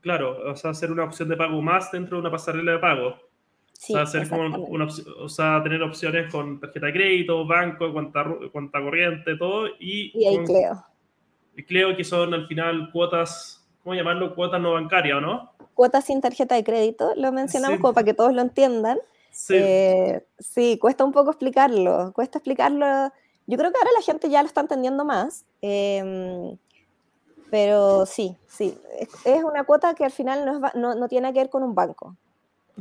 Claro, 0.02 0.36
o 0.50 0.54
sea, 0.54 0.72
hacer 0.72 0.92
una 0.92 1.04
opción 1.04 1.30
de 1.30 1.38
pago 1.38 1.62
más 1.62 1.90
dentro 1.90 2.18
de 2.18 2.20
una 2.20 2.30
pasarela 2.30 2.72
de 2.72 2.78
pago. 2.80 3.14
Sí, 3.72 3.94
o 3.94 3.96
sea, 3.96 4.02
hacer 4.02 4.28
como 4.28 4.66
una, 4.66 4.88
o 5.18 5.28
sea, 5.30 5.62
tener 5.62 5.82
opciones 5.82 6.30
con 6.30 6.60
tarjeta 6.60 6.84
de 6.84 6.92
crédito, 6.92 7.46
banco, 7.46 7.90
cuenta, 7.94 8.26
cuenta 8.52 8.82
corriente, 8.82 9.36
todo. 9.38 9.68
Y, 9.80 10.12
y 10.14 10.26
ahí 10.26 10.44
creo 10.44 10.91
creo 11.66 11.96
que 11.96 12.04
son 12.04 12.32
al 12.34 12.46
final 12.46 12.90
cuotas, 12.92 13.64
¿cómo 13.82 13.94
llamarlo? 13.94 14.34
Cuotas 14.34 14.60
no 14.60 14.72
bancarias, 14.72 15.20
¿no? 15.20 15.52
Cuotas 15.74 16.04
sin 16.04 16.20
tarjeta 16.20 16.54
de 16.54 16.64
crédito, 16.64 17.12
lo 17.16 17.32
mencionamos 17.32 17.80
como 17.80 17.94
para 17.94 18.04
que 18.04 18.14
todos 18.14 18.34
lo 18.34 18.42
entiendan. 18.42 18.98
Sí. 19.30 19.54
Eh, 19.56 20.24
sí, 20.38 20.78
cuesta 20.78 21.04
un 21.04 21.12
poco 21.12 21.30
explicarlo, 21.30 22.12
cuesta 22.14 22.38
explicarlo. 22.38 23.12
Yo 23.46 23.58
creo 23.58 23.72
que 23.72 23.78
ahora 23.78 23.90
la 23.96 24.04
gente 24.04 24.28
ya 24.28 24.42
lo 24.42 24.46
está 24.46 24.60
entendiendo 24.60 25.04
más, 25.04 25.44
em, 25.62 26.56
pero 27.50 28.06
sí, 28.06 28.36
sí, 28.46 28.78
es 29.24 29.42
una 29.42 29.64
cuota 29.64 29.94
que 29.94 30.04
al 30.04 30.12
final 30.12 30.44
no, 30.44 30.60
no, 30.74 30.94
no, 30.94 31.08
tiene 31.08 31.32
que 31.32 31.40
ver 31.40 31.50
con 31.50 31.62
un 31.62 31.74
banco. 31.74 32.16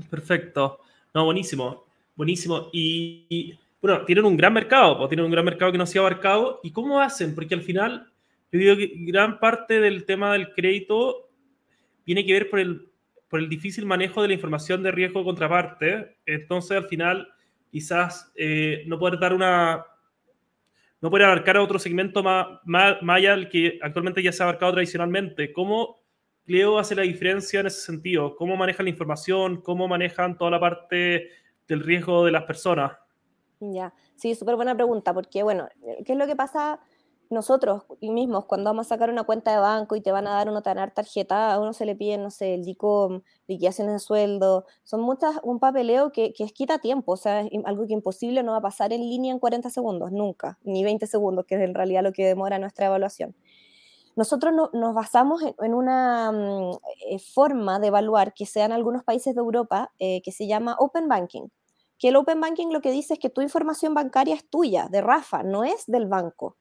Perfecto, 0.10 0.80
no, 1.14 1.26
buenísimo, 1.26 1.84
buenísimo. 2.16 2.68
Y, 2.72 3.58
bueno, 3.82 4.06
tienen 4.06 4.26
un 4.26 4.38
gran 4.38 4.54
mercado, 4.54 5.08
tienen 5.08 5.26
un 5.26 5.32
gran 5.32 5.44
mercado 5.44 5.72
que 5.72 5.78
no 5.78 5.86
se 5.86 5.98
ha 5.98 6.02
abarcado. 6.02 6.60
¿Y 6.64 6.72
cómo 6.72 7.02
hacen? 7.02 7.34
Porque 7.34 7.56
al 7.56 7.64
final 7.64 8.11
yo 8.52 8.60
digo 8.60 8.76
que 8.76 8.92
gran 9.12 9.40
parte 9.40 9.80
del 9.80 10.06
tema 10.06 10.34
del 10.34 10.54
crédito 10.54 11.30
tiene 12.04 12.26
que 12.26 12.34
ver 12.34 12.50
por 12.50 12.60
el, 12.60 12.92
por 13.30 13.40
el 13.40 13.48
difícil 13.48 13.86
manejo 13.86 14.22
de 14.22 14.28
la 14.28 14.34
información 14.34 14.84
de 14.84 14.92
riesgo 14.92 15.24
contraparte. 15.24 16.18
Entonces, 16.26 16.76
al 16.76 16.88
final, 16.88 17.34
quizás 17.70 18.32
eh, 18.36 18.84
no 18.88 19.00
poder 19.00 19.20
dar 19.20 19.34
una. 19.34 19.86
No 21.00 21.10
poder 21.10 21.26
abarcar 21.26 21.58
a 21.58 21.64
otro 21.64 21.80
segmento 21.80 22.22
más, 22.22 22.60
más, 22.64 22.98
allá 23.08 23.32
del 23.32 23.50
que 23.50 23.80
actualmente 23.82 24.22
ya 24.22 24.32
se 24.32 24.44
ha 24.44 24.46
abarcado 24.46 24.74
tradicionalmente. 24.74 25.52
¿Cómo, 25.52 26.00
Cleo 26.46 26.78
hace 26.78 26.94
la 26.94 27.02
diferencia 27.02 27.62
en 27.62 27.66
ese 27.66 27.82
sentido? 27.82 28.36
¿Cómo 28.36 28.56
manejan 28.56 28.86
la 28.86 28.92
información? 28.92 29.62
¿Cómo 29.62 29.88
manejan 29.88 30.38
toda 30.38 30.52
la 30.52 30.60
parte 30.60 31.30
del 31.68 31.80
riesgo 31.80 32.24
de 32.24 32.32
las 32.32 32.44
personas? 32.44 32.92
Ya, 33.62 33.92
sí, 34.16 34.36
súper 34.36 34.56
buena 34.56 34.76
pregunta, 34.76 35.12
porque 35.12 35.42
bueno, 35.42 35.68
¿qué 36.06 36.14
es 36.14 36.18
lo 36.20 36.28
que 36.28 36.36
pasa 36.36 36.80
nosotros 37.32 37.84
mismos 38.02 38.46
cuando 38.46 38.70
vamos 38.70 38.88
a 38.88 38.90
sacar 38.90 39.10
una 39.10 39.24
cuenta 39.24 39.52
de 39.52 39.60
banco 39.60 39.96
y 39.96 40.02
te 40.02 40.12
van 40.12 40.28
a 40.28 40.32
dar 40.32 40.50
uno 40.50 40.62
van 40.62 40.94
tarjeta, 40.94 41.54
a 41.54 41.60
uno 41.60 41.74
se 41.74 41.86
le 41.86 41.96
piden, 41.96 42.24
no 42.24 42.30
sé, 42.30 42.56
el 42.56 42.66
DICOM, 42.66 43.22
liquidaciones 43.48 43.94
de 43.94 44.00
sueldo, 44.00 44.66
son 44.84 45.02
muchas, 45.02 45.40
un 45.44 45.60
papeleo 45.60 46.12
que, 46.12 46.34
que 46.34 46.46
quita 46.48 46.80
tiempo, 46.80 47.14
o 47.14 47.18
sea, 47.18 47.46
algo 47.66 47.88
que 47.88 47.94
imposible 47.94 48.44
no 48.44 48.52
va 48.52 48.58
a 48.58 48.62
pasar 48.62 48.94
en 48.94 49.02
línea 49.02 49.32
en 49.32 49.40
40 49.40 49.70
segundos, 49.70 50.12
nunca, 50.12 50.60
ni 50.64 50.84
20 50.84 51.08
segundos, 51.08 51.46
que 51.46 51.56
es 51.56 51.62
en 51.62 51.74
realidad 51.74 52.04
lo 52.04 52.12
que 52.12 52.26
demora 52.26 52.60
nuestra 52.60 52.88
evaluación. 52.88 53.36
Nosotros 54.16 54.54
nos 54.74 54.94
basamos 54.94 55.42
en, 55.42 55.74
una 55.74 56.32
mm, 56.32 56.72
eh, 57.10 57.20
forma 57.20 57.80
de 57.80 57.88
evaluar 57.88 58.34
que 58.34 58.46
sea 58.46 58.66
en 58.66 58.74
algunos 58.74 59.04
países 59.04 59.34
de 59.36 59.40
Europa 59.40 59.92
eh, 60.00 60.22
que 60.22 60.34
se 60.34 60.48
llama 60.48 60.76
Open 60.80 61.08
Banking, 61.08 61.48
que 61.98 62.10
el 62.10 62.16
Open 62.16 62.42
Banking 62.42 62.70
lo 62.72 62.82
que 62.82 62.92
dice 62.92 63.14
es 63.14 63.20
que 63.20 63.30
tu 63.30 63.42
información 63.42 63.94
bancaria 63.94 64.36
es 64.36 64.50
tuya, 64.50 64.88
de 64.90 65.02
Rafa, 65.02 65.44
no 65.44 65.64
es 65.64 65.86
del 65.86 66.08
banco. 66.08 66.58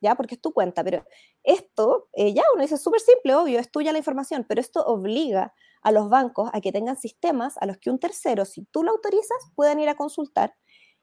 ¿Ya? 0.00 0.14
Porque 0.14 0.34
es 0.34 0.40
tu 0.40 0.52
cuenta, 0.52 0.82
pero 0.84 1.04
esto, 1.42 2.08
eh, 2.12 2.32
ya 2.34 2.42
uno 2.54 2.62
dice, 2.62 2.76
súper 2.76 3.00
simple, 3.00 3.34
obvio, 3.34 3.58
es 3.58 3.70
tuya 3.70 3.92
la 3.92 3.98
información, 3.98 4.44
pero 4.48 4.60
esto 4.60 4.84
obliga 4.84 5.54
a 5.82 5.92
los 5.92 6.08
bancos 6.08 6.50
a 6.52 6.60
que 6.60 6.72
tengan 6.72 6.96
sistemas 6.96 7.56
a 7.58 7.66
los 7.66 7.78
que 7.78 7.90
un 7.90 7.98
tercero, 7.98 8.44
si 8.44 8.64
tú 8.66 8.82
lo 8.82 8.90
autorizas, 8.92 9.38
puedan 9.54 9.80
ir 9.80 9.88
a 9.88 9.94
consultar 9.94 10.54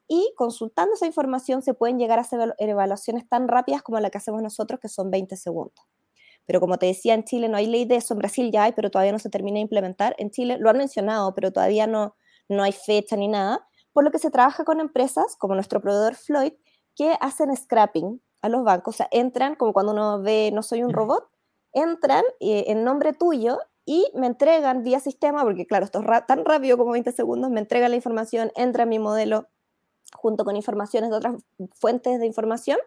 y 0.07 0.33
consultando 0.37 0.93
esa 0.95 1.05
información 1.05 1.61
se 1.61 1.73
pueden 1.73 1.99
llegar 1.99 2.17
a 2.17 2.21
hacer 2.21 2.55
evaluaciones 2.59 3.27
tan 3.27 3.47
rápidas 3.47 3.81
como 3.81 3.99
la 3.99 4.09
que 4.09 4.17
hacemos 4.17 4.41
nosotros, 4.41 4.79
que 4.79 4.87
son 4.87 5.11
20 5.11 5.35
segundos. 5.35 5.85
Pero 6.45 6.61
como 6.61 6.77
te 6.77 6.85
decía, 6.85 7.13
en 7.13 7.25
Chile 7.25 7.49
no 7.49 7.57
hay 7.57 7.67
ley 7.67 7.83
de 7.83 7.97
eso, 7.97 8.13
en 8.13 8.19
Brasil 8.19 8.49
ya 8.51 8.63
hay, 8.63 8.71
pero 8.71 8.89
todavía 8.89 9.11
no 9.11 9.19
se 9.19 9.29
termina 9.29 9.55
de 9.55 9.61
implementar. 9.61 10.15
En 10.17 10.31
Chile 10.31 10.57
lo 10.59 10.69
han 10.69 10.77
mencionado, 10.77 11.35
pero 11.35 11.51
todavía 11.51 11.87
no, 11.87 12.15
no 12.47 12.63
hay 12.63 12.71
fecha 12.71 13.17
ni 13.17 13.27
nada, 13.27 13.67
por 13.91 14.05
lo 14.05 14.11
que 14.11 14.19
se 14.19 14.31
trabaja 14.31 14.63
con 14.63 14.79
empresas 14.79 15.35
como 15.37 15.55
nuestro 15.55 15.81
proveedor 15.81 16.15
Floyd, 16.15 16.53
que 16.95 17.17
hacen 17.19 17.55
scrapping 17.55 18.21
a 18.41 18.49
los 18.49 18.63
bancos, 18.63 18.95
o 18.95 18.97
sea, 18.97 19.07
entran 19.11 19.55
como 19.55 19.73
cuando 19.73 19.91
uno 19.93 20.21
ve 20.21 20.51
No 20.53 20.63
soy 20.63 20.83
un 20.83 20.93
robot, 20.93 21.27
entran 21.73 22.23
eh, 22.39 22.65
en 22.67 22.83
nombre 22.83 23.13
tuyo 23.13 23.59
y 23.85 24.05
me 24.13 24.27
entregan 24.27 24.83
vía 24.83 24.99
sistema, 24.99 25.43
porque 25.43 25.65
claro, 25.65 25.85
esto 25.85 25.99
es 25.99 26.25
tan 26.27 26.45
rápido 26.45 26.77
como 26.77 26.91
20 26.91 27.11
segundos, 27.11 27.49
me 27.49 27.59
entregan 27.59 27.91
la 27.91 27.95
información, 27.95 28.51
entra 28.55 28.83
en 28.83 28.89
mi 28.89 28.99
modelo 28.99 29.47
junto 30.13 30.45
con 30.45 30.55
informaciones 30.55 31.09
de 31.09 31.15
otras 31.15 31.35
fuentes 31.71 32.19
de 32.19 32.25
información, 32.25 32.77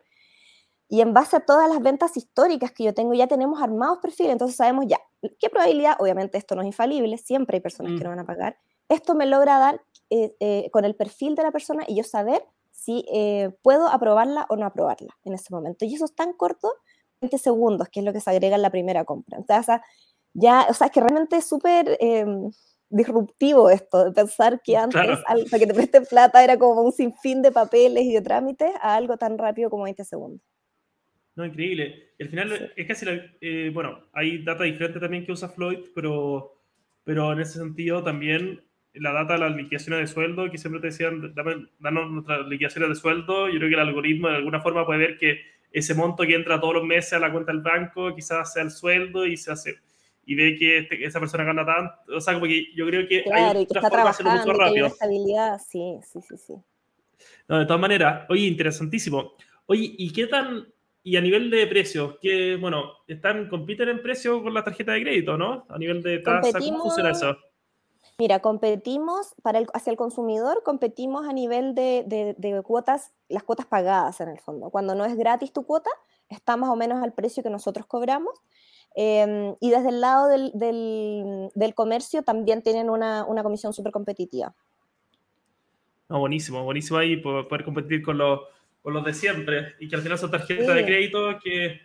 y 0.88 1.00
en 1.02 1.14
base 1.14 1.37
a 1.37 1.40
todas 1.40 1.69
las 1.69 1.80
ventas 1.80 2.16
históricas 2.16 2.73
que 2.73 2.85
yo 2.85 2.92
tengo, 2.92 3.14
ya 3.14 3.28
tenemos 3.28 3.62
armados 3.62 3.99
perfiles, 4.02 4.33
entonces 4.33 4.57
sabemos 4.57 4.87
ya 4.88 4.99
qué 5.38 5.49
probabilidad, 5.49 5.97
obviamente 6.00 6.37
esto 6.37 6.54
no 6.54 6.62
es 6.62 6.66
infalible, 6.66 7.16
siempre 7.16 7.57
hay 7.57 7.61
personas 7.61 7.92
que 7.92 8.00
mm. 8.00 8.04
no 8.04 8.11
van 8.11 8.19
a 8.19 8.26
pagar, 8.26 8.59
esto 8.88 9.14
me 9.14 9.25
logra 9.25 9.59
dar 9.59 9.83
eh, 10.11 10.37
eh, 10.40 10.69
con 10.73 10.85
el 10.85 10.97
perfil 10.97 11.37
de 11.37 11.45
la 11.45 11.52
persona 11.52 11.85
y 11.87 11.97
yo 11.97 12.02
saber 12.02 12.45
si 12.81 13.05
eh, 13.13 13.51
puedo 13.63 13.89
aprobarla 13.89 14.47
o 14.49 14.57
no 14.57 14.65
aprobarla 14.65 15.15
en 15.25 15.35
ese 15.35 15.53
momento. 15.53 15.85
Y 15.85 15.95
eso 15.95 16.07
es 16.07 16.15
tan 16.15 16.33
corto, 16.33 16.73
20 17.21 17.37
segundos, 17.37 17.89
que 17.91 18.01
es 18.01 18.07
lo 18.07 18.13
que 18.15 18.21
se 18.21 18.31
agrega 18.31 18.57
en 18.57 18.63
la 18.63 18.71
primera 18.71 19.05
compra. 19.05 19.37
Entonces, 19.37 19.77
ya, 20.33 20.67
o 20.71 20.73
sea, 20.73 20.87
es 20.87 20.93
que 20.93 21.01
realmente 21.01 21.37
es 21.37 21.45
súper 21.47 21.99
em, 22.01 22.51
disruptivo 22.89 23.69
esto, 23.69 24.07
de 24.07 24.13
pensar 24.13 24.63
que 24.65 24.79
antes, 24.79 25.19
para 25.27 25.59
que 25.59 25.67
te 25.67 25.75
presten 25.75 26.07
plata, 26.07 26.43
era 26.43 26.59
como 26.59 26.81
un 26.81 26.93
sinfín 26.93 27.43
de 27.43 27.53
papeles 27.53 28.05
y 28.05 28.15
de 28.15 28.23
trámites, 28.23 28.73
a 28.81 28.95
algo 28.95 29.19
tan 29.19 29.37
rápido 29.37 29.69
como 29.69 29.85
20 29.85 30.03
segundos. 30.05 30.41
No, 31.37 31.45
increíble. 31.45 32.15
al 32.19 32.29
final 32.31 32.73
es 32.77 32.87
casi, 32.87 33.07
eh, 33.43 33.71
bueno, 33.75 34.09
hay 34.15 34.43
data 34.43 34.65
diferente 34.65 34.99
también 34.99 35.27
que 35.27 35.33
usa 35.33 35.51
Floyd, 35.51 35.81
pero, 35.95 36.63
pero 37.05 37.31
en 37.33 37.41
ese 37.41 37.59
sentido 37.59 38.03
también 38.03 38.65
la 38.95 39.13
data 39.13 39.35
de 39.35 39.41
las 39.41 39.57
liquidaciones 39.57 40.01
de 40.01 40.07
sueldo, 40.13 40.51
que 40.51 40.59
siempre 40.59 40.81
te 40.81 40.89
decían, 40.89 41.35
danos 41.79 42.11
nuestras 42.11 42.47
liquidaciones 42.49 42.91
de 42.91 42.95
sueldo, 42.97 43.49
yo 43.49 43.59
creo 43.59 43.69
que 43.69 43.75
el 43.75 43.89
algoritmo 43.89 44.29
de 44.29 44.37
alguna 44.37 44.61
forma 44.61 44.85
puede 44.85 44.99
ver 44.99 45.19
que 45.19 45.41
ese 45.73 45.95
monto 45.95 46.25
que 46.25 46.35
entra 46.35 46.61
todos 46.61 46.75
los 46.75 46.85
meses 46.85 47.13
a 47.13 47.21
la 47.21 47.31
cuenta 47.31 47.53
del 47.53 47.63
banco 47.63 48.15
quizás 48.15 48.53
sea 48.53 48.63
el 48.63 48.71
sueldo 48.71 49.25
y 49.25 49.37
se 49.37 49.53
hace 49.53 49.79
y 50.31 50.35
ve 50.35 50.57
que 50.57 50.79
este, 50.79 51.05
esa 51.05 51.19
persona 51.19 51.43
gana 51.45 51.67
tanto, 51.67 52.17
o 52.17 52.21
sea, 52.21 52.35
como 52.35 52.47
que 52.47 52.73
yo 52.75 52.87
creo 52.87 53.09
que 53.09 53.25
claro, 53.25 53.59
hay 53.59 53.65
y 53.65 53.67
que 53.67 53.79
está 53.79 53.91
trabajando, 53.91 54.31
mucho 54.31 54.53
rápido. 54.53 54.87
Que 54.87 54.93
estabilidad, 54.93 55.59
sí, 55.59 55.99
sí, 56.05 56.21
sí, 56.23 56.37
sí. 56.37 56.55
No, 57.49 57.59
de 57.59 57.67
todas 57.67 57.81
maneras, 57.81 58.27
oye, 58.29 58.47
interesantísimo. 58.47 59.33
Oye, 59.67 59.93
¿y 59.99 60.13
qué 60.13 60.29
tan, 60.29 60.69
y 61.03 61.17
a 61.17 61.21
nivel 61.21 61.51
de 61.51 61.67
precios, 61.67 62.17
que, 62.21 62.55
bueno, 62.55 62.93
están, 63.09 63.49
compiten 63.49 63.89
en 63.89 64.03
precio 64.03 64.43
con 64.43 64.55
la 64.55 64.63
tarjeta 64.63 64.93
de 64.93 65.03
crédito, 65.03 65.37
¿no? 65.37 65.67
A 65.69 65.79
nivel 65.79 66.03
de 66.03 66.21
tasa, 66.21 66.61
¿cómo 66.61 66.83
funciona 66.83 67.11
eso? 67.11 67.37
Mira, 68.21 68.41
competimos 68.41 69.35
para 69.43 69.61
el, 69.61 69.67
hacia 69.73 69.91
el 69.91 69.97
consumidor, 69.97 70.62
competimos 70.62 71.27
a 71.27 71.33
nivel 71.33 71.75
de, 71.75 72.62
cuotas, 72.67 73.15
las 73.31 73.45
cuotas 73.45 73.65
pagadas 73.65 74.21
en 74.21 74.29
el 74.29 74.39
fondo. 74.39 74.69
Cuando 74.69 74.95
no 74.95 75.07
es 75.07 75.17
gratis 75.17 75.55
tu 75.55 75.65
cuota, 75.65 75.89
está 76.29 76.59
más 76.59 76.69
o 76.69 76.77
menos 76.77 77.03
al 77.03 77.15
precio 77.15 77.43
que 77.43 77.49
nosotros 77.49 77.87
cobramos. 77.87 78.39
Em, 78.95 79.55
y 79.59 79.71
desde 79.71 79.89
el 79.89 80.03
lado 80.03 80.29
del, 80.29 81.75
comercio 81.75 82.23
también 82.23 82.61
tienen 82.61 82.91
una, 82.91 83.25
comisión 83.43 83.73
súper 83.73 83.91
competitiva. 83.91 84.55
No, 86.11 86.19
buenísimo, 86.19 86.62
buenísimo 86.62 86.99
ahí 86.99 87.17
poder, 87.17 87.65
competir 87.65 88.03
con 88.03 88.19
los, 88.19 88.41
los 88.85 89.03
de 89.03 89.15
siempre 89.15 89.77
y 89.81 89.89
que 89.89 89.97
al 89.97 90.03
final 90.03 90.19
son 90.19 90.31
tarjetas 90.31 90.75
de 90.75 90.85
crédito 90.85 91.39
que 91.43 91.81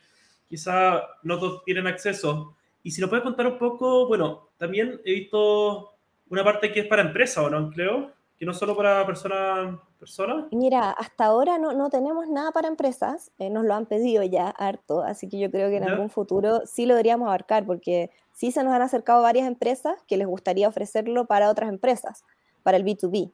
quizá 0.50 1.02
no 1.24 1.40
todos 1.40 1.64
tienen 1.64 1.88
acceso. 1.88 2.58
Y 2.84 2.92
si 2.92 3.00
nos 3.00 3.10
puedes 3.10 3.24
contar 3.24 3.48
un 3.48 3.58
poco, 3.58 4.06
bueno, 4.10 4.50
también 4.58 5.00
he 5.06 5.14
visto 5.14 5.95
una 6.30 6.44
parte 6.44 6.72
que 6.72 6.82
es 6.82 6.88
para 6.88 7.02
empresa, 7.02 7.42
¿o 7.42 7.50
no, 7.50 7.70
creo? 7.72 8.12
Que 8.38 8.46
no 8.46 8.54
solo 8.54 8.76
para 8.76 9.06
personas 9.06 9.80
personas. 10.00 10.46
Mira, 10.52 10.92
hasta 10.92 11.26
ahora 11.26 11.58
no, 11.58 11.74
no 11.74 11.90
tenemos 11.90 12.28
nada 12.28 12.52
para 12.52 12.68
empresas, 12.68 13.32
eh, 13.40 13.50
nos 13.50 13.66
lo 13.66 13.74
han 13.74 13.86
pedido 13.86 14.24
ya 14.24 14.50
harto, 14.50 15.02
así 15.02 15.28
que 15.28 15.40
yo 15.40 15.50
creo 15.50 15.70
que 15.70 15.78
en 15.78 15.90
algún 15.90 16.10
futuro 16.10 16.62
sí 16.66 16.86
lo 16.86 16.94
deberíamos 16.94 17.28
abarcar, 17.28 17.66
porque 17.66 18.12
sí 18.34 18.52
se 18.52 18.64
nos 18.64 18.74
han 18.74 18.82
acercado 18.82 19.22
varias 19.22 19.48
empresas 19.48 19.96
que 20.08 20.18
les 20.18 20.28
gustaría 20.28 20.68
ofrecerlo 20.68 21.26
para 21.26 21.50
otras 21.50 21.70
empresas, 21.70 22.24
para 22.64 22.78
el 22.78 22.84
B2B, 22.84 23.32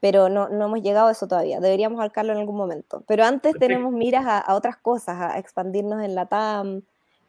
pero 0.00 0.28
no, 0.28 0.48
no 0.48 0.66
hemos 0.66 0.82
llegado 0.82 1.08
a 1.08 1.12
eso 1.12 1.26
todavía, 1.26 1.60
deberíamos 1.60 1.98
abarcarlo 1.98 2.32
en 2.32 2.38
algún 2.38 2.56
momento. 2.56 3.02
Pero 3.06 3.24
antes 3.24 3.54
tenemos 3.58 3.92
miras 3.92 4.24
a, 4.26 4.54
otras 4.54 4.76
cosas, 4.76 5.20
a 5.20 5.38
expandirnos 5.38 6.02
en 6.02 6.14
la 6.14 6.26
TAM, 6.26 6.82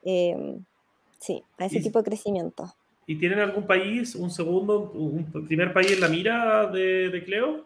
eh, 0.03 0.59
sí, 1.19 1.43
a 1.57 1.65
ese 1.65 1.79
tipo 1.79 1.99
de 1.99 2.05
crecimiento. 2.05 2.73
¿Y 3.05 3.15
tienen 3.15 3.39
algún 3.39 3.67
país, 3.67 4.15
un 4.15 4.31
segundo, 4.31 4.91
un 4.91 5.25
primer 5.47 5.73
país 5.73 5.91
en 5.91 5.99
la 5.99 6.07
mira 6.07 6.67
de, 6.67 7.21
Cleo? 7.25 7.65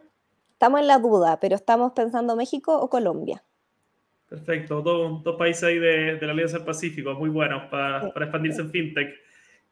Estamos 0.53 0.79
en 0.79 0.87
la 0.87 0.97
duda, 0.97 1.39
pero 1.39 1.55
estamos 1.55 1.91
pensando 1.93 2.35
México 2.35 2.75
o 2.75 2.89
Colombia. 2.89 3.43
Perfecto, 4.27 4.81
dos, 4.81 5.23
dos 5.23 5.35
países 5.35 5.63
ahí 5.63 5.77
de, 5.77 6.19
la 6.19 6.31
Alianza 6.31 6.57
del 6.57 6.65
Pacífico, 6.65 7.13
muy 7.13 7.29
buenos 7.29 7.63
para, 7.69 8.11
para 8.11 8.25
expandirse 8.25 8.61
en 8.61 8.71
FinTech. 8.71 9.15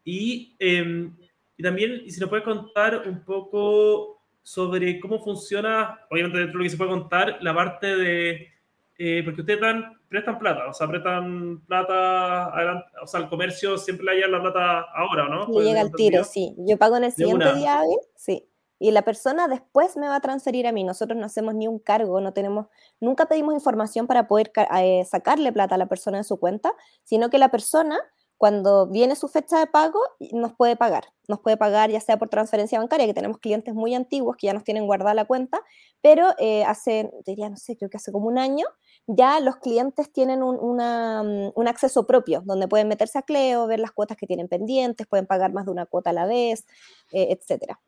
Y, 0.04 0.56
em, 0.60 1.16
y 1.58 1.64
también, 1.64 2.10
si 2.10 2.20
nos 2.20 2.30
puede 2.30 2.44
contar 2.44 3.04
un 3.08 3.24
poco 3.24 4.22
sobre 4.44 5.00
cómo 5.00 5.20
funciona, 5.24 6.00
obviamente 6.12 6.38
dentro 6.38 6.60
de 6.60 6.64
lo 6.64 6.64
que 6.66 6.70
se 6.70 6.78
puede 6.78 6.92
contar, 6.92 7.40
la 7.42 7.56
parte 7.56 7.96
de, 7.96 8.55
eh, 8.98 9.22
porque 9.26 9.42
ustedes 9.42 9.60
dan 9.60 10.00
prestan 10.08 10.40
plata, 10.40 10.68
o 10.70 10.74
sea, 10.74 10.88
prestan 10.88 11.66
plata 11.66 12.46
adelante, 12.56 12.86
o 13.04 13.08
sea, 13.08 13.20
el 13.20 13.30
comercio 13.30 13.78
siempre 13.78 14.06
le 14.06 14.16
llega 14.16 14.28
la 14.28 14.42
plata 14.42 14.86
ahora, 14.96 15.28
¿no? 15.28 15.48
Le 15.48 15.66
llega 15.66 15.82
el 15.82 15.92
tiro, 15.92 16.24
sí. 16.24 16.56
Yo 16.60 16.78
pago 16.78 16.98
en 16.98 17.06
el 17.06 17.12
siguiente 17.12 17.54
día 17.56 17.80
hábil, 17.80 18.00
sí. 18.16 18.48
Y 18.80 18.92
la 18.92 19.04
persona 19.04 19.48
después 19.48 19.98
me 19.98 20.08
va 20.08 20.18
a 20.18 20.22
transferir 20.22 20.68
a 20.68 20.72
mí. 20.72 20.84
Nosotros 20.84 21.18
no 21.18 21.26
hacemos 21.26 21.56
ni 21.56 21.68
un 21.68 21.80
cargo, 21.80 22.20
no 22.22 22.34
tenemos, 22.34 22.68
nunca 23.00 23.26
pedimos 23.26 23.54
información 23.54 24.06
para 24.06 24.28
poder 24.28 24.52
eh, 24.78 25.04
sacarle 25.06 25.52
plata 25.52 25.76
a 25.76 25.78
la 25.78 25.88
persona 25.88 26.18
de 26.18 26.24
su 26.24 26.40
cuenta, 26.40 26.74
sino 27.04 27.30
que 27.30 27.38
la 27.38 27.50
persona 27.50 28.00
cuando 28.38 28.88
viene 28.88 29.16
su 29.16 29.28
fecha 29.28 29.60
de 29.60 29.68
pago, 29.68 30.00
nos 30.34 30.54
puede 30.54 30.76
pagar. 30.76 31.06
Nos 31.28 31.40
puede 31.40 31.58
pagar 31.58 31.90
ya 31.90 32.02
sea 32.02 32.18
por 32.18 32.30
transferencia 32.30 32.80
bancaria, 32.80 33.08
que 33.08 33.14
tenemos 33.14 33.38
clientes 33.38 33.74
muy 33.74 33.96
antiguos 33.96 34.36
que 34.38 34.48
ya 34.48 34.54
nos 34.54 34.64
tienen 34.64 34.86
guardada 34.86 35.14
la 35.14 35.26
cuenta, 35.26 35.62
pero 36.02 36.30
eh, 36.38 36.64
hace, 36.66 37.12
diría, 37.26 37.50
no 37.50 37.58
sé, 37.58 37.78
creo 37.78 37.90
que 37.90 37.98
hace 37.98 38.12
como 38.12 38.28
un 38.28 38.38
año, 38.38 38.66
ya 39.08 39.40
los 39.40 39.58
clientes 39.58 40.12
tienen 40.12 40.42
un, 40.44 40.78
mm, 40.78 41.52
un, 41.54 41.68
acceso 41.68 42.08
propio, 42.08 42.42
donde 42.46 42.68
pueden 42.68 42.88
meterse 42.88 43.20
a 43.20 43.22
Cleo, 43.22 43.68
ver 43.68 43.80
las 43.80 43.92
cuotas 43.92 44.18
que 44.18 44.28
tienen 44.28 44.48
pendientes, 44.48 45.08
pueden 45.08 45.28
pagar 45.28 45.54
más 45.54 45.66
de 45.66 45.72
una 45.72 45.86
cuota 45.86 46.10
a 46.10 46.14
la 46.14 46.26
vez, 46.26 46.66
eh, 47.12 47.28
etcétera. 47.30 47.80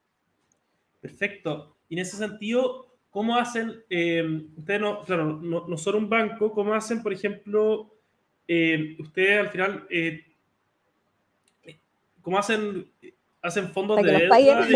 Perfecto. 1.02 1.76
Y 1.90 1.96
en 1.96 2.02
ese 2.02 2.18
sentido, 2.18 2.88
¿cómo 3.10 3.36
hacen, 3.38 3.84
eh, 3.90 4.24
ustedes 4.58 4.82
no, 4.82 5.04
claro, 5.04 5.26
no, 5.42 5.68
no, 5.68 5.78
son 5.78 5.96
un 5.96 6.10
banco, 6.10 6.52
¿cómo 6.52 6.74
hacen, 6.74 7.02
por 7.02 7.14
ejemplo, 7.14 7.94
ustedes 9.00 9.40
al 9.40 9.50
final 9.50 9.88
¿Cómo 12.28 12.38
hacen, 12.38 12.92
hacen 13.42 13.70
fondos 13.70 14.04
de 14.04 14.12
deuda? 14.12 14.68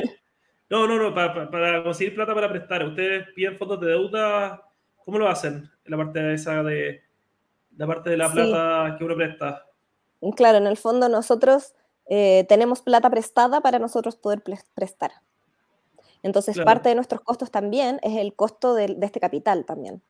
No, 0.69 0.87
no, 0.87 0.97
no, 0.97 1.13
para, 1.13 1.83
conseguir 1.83 2.15
plata 2.15 2.33
para 2.33 2.49
prestar. 2.49 2.85
¿Ustedes 2.85 3.27
piden 3.35 3.57
fondos 3.57 3.81
de 3.81 3.87
deuda? 3.87 4.70
¿Cómo 5.05 5.19
lo 5.19 5.27
hacen 5.27 5.69
en 5.85 5.91
la 5.91 5.97
parte 5.97 6.33
esa 6.33 6.63
de 6.63 7.01
la 7.77 7.87
parte 7.87 8.09
de 8.09 8.17
la 8.17 8.31
plata 8.31 8.95
que 8.97 9.03
uno 9.03 9.15
presta? 9.15 9.65
Claro, 10.35 10.57
en 10.57 10.67
el 10.67 10.77
fondo 10.77 11.09
nosotros 11.09 11.73
eh, 12.07 12.45
tenemos 12.47 12.81
plata 12.81 13.09
prestada 13.09 13.61
para 13.61 13.79
nosotros 13.79 14.15
poder 14.15 14.43
prestar. 14.75 15.11
Entonces, 16.23 16.59
parte 16.59 16.89
de 16.89 16.95
nuestros 16.95 17.21
costos 17.21 17.49
también 17.49 17.99
es 18.03 18.17
el 18.17 18.35
costo 18.35 18.75
de, 18.75 18.95
este 19.01 19.19
capital 19.19 19.65
también. 19.65 20.01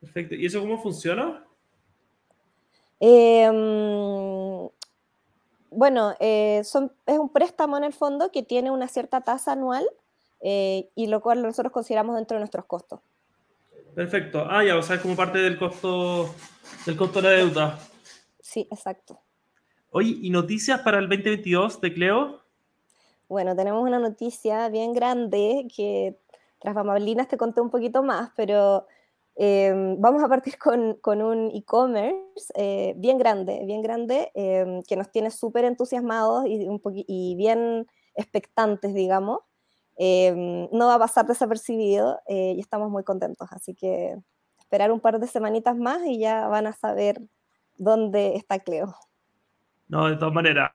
Perfecto. 0.00 0.34
¿Y 0.34 0.46
eso 0.46 0.60
cómo 0.60 0.82
funciona? 0.82 1.44
Em, 2.98 4.68
bueno, 5.70 6.14
eh, 6.18 6.58
es 6.58 6.74
un 6.74 7.28
préstamo 7.28 7.76
en 7.76 7.84
el 7.84 7.92
fondo 7.92 8.32
que 8.32 8.42
tiene 8.42 8.72
una 8.72 8.88
cierta 8.88 9.20
tasa 9.20 9.52
anual 9.52 9.86
eh, 10.40 10.90
y 10.96 11.06
lo 11.06 11.20
cual 11.20 11.40
nosotros 11.42 11.72
consideramos 11.72 12.16
dentro 12.16 12.36
de 12.36 12.40
nuestros 12.40 12.64
costos. 12.64 13.00
Perfecto. 13.94 14.46
Ah, 14.48 14.64
ya, 14.64 14.76
o 14.76 14.82
sea, 14.82 14.96
es 14.96 15.02
como 15.02 15.16
parte 15.16 15.38
del 15.38 15.58
costo, 15.58 16.34
del 16.86 16.96
costo 16.96 17.20
de 17.20 17.28
la 17.28 17.36
deuda. 17.36 17.78
Sí, 18.40 18.66
exacto. 18.70 19.20
Oye, 19.90 20.16
¿y 20.22 20.30
noticias 20.30 20.80
para 20.80 20.98
el 20.98 21.08
2022 21.08 21.80
de 21.80 21.92
Cleo? 21.92 22.40
Bueno, 23.28 23.54
tenemos 23.54 23.82
una 23.82 23.98
noticia 23.98 24.68
bien 24.70 24.92
grande 24.92 25.66
que 25.74 26.18
tras 26.58 26.74
bambalinas 26.74 27.28
te 27.28 27.36
conté 27.36 27.60
un 27.60 27.70
poquito 27.70 28.02
más, 28.02 28.30
pero 28.36 28.86
em, 29.34 30.00
vamos 30.00 30.22
a 30.22 30.28
partir 30.28 30.56
con, 30.58 30.94
con 30.94 31.20
un 31.20 31.50
e-commerce 31.54 32.52
eh, 32.54 32.94
bien 32.96 33.18
grande, 33.18 33.62
bien 33.66 33.82
grande, 33.82 34.30
em, 34.34 34.82
que 34.82 34.96
nos 34.96 35.10
tiene 35.10 35.30
súper 35.30 35.64
entusiasmados 35.64 36.46
y, 36.46 36.66
un 36.66 36.80
y 37.06 37.34
bien 37.36 37.86
expectantes, 38.14 38.94
digamos. 38.94 39.40
Em, 39.96 40.68
no 40.72 40.86
va 40.86 40.94
a 40.94 40.98
pasar 40.98 41.26
desapercibido 41.26 42.18
eh, 42.26 42.54
y 42.56 42.60
estamos 42.60 42.90
muy 42.90 43.04
contentos, 43.04 43.48
así 43.52 43.74
que 43.74 44.16
esperar 44.58 44.90
un 44.90 45.00
par 45.00 45.20
de 45.20 45.26
semanitas 45.26 45.76
más 45.76 46.00
y 46.06 46.18
ya 46.18 46.48
van 46.48 46.66
a 46.66 46.72
saber 46.72 47.20
dónde 47.76 48.36
está 48.36 48.58
Cleo. 48.58 48.94
No, 49.88 50.08
de 50.08 50.16
todas 50.16 50.32
maneras, 50.32 50.72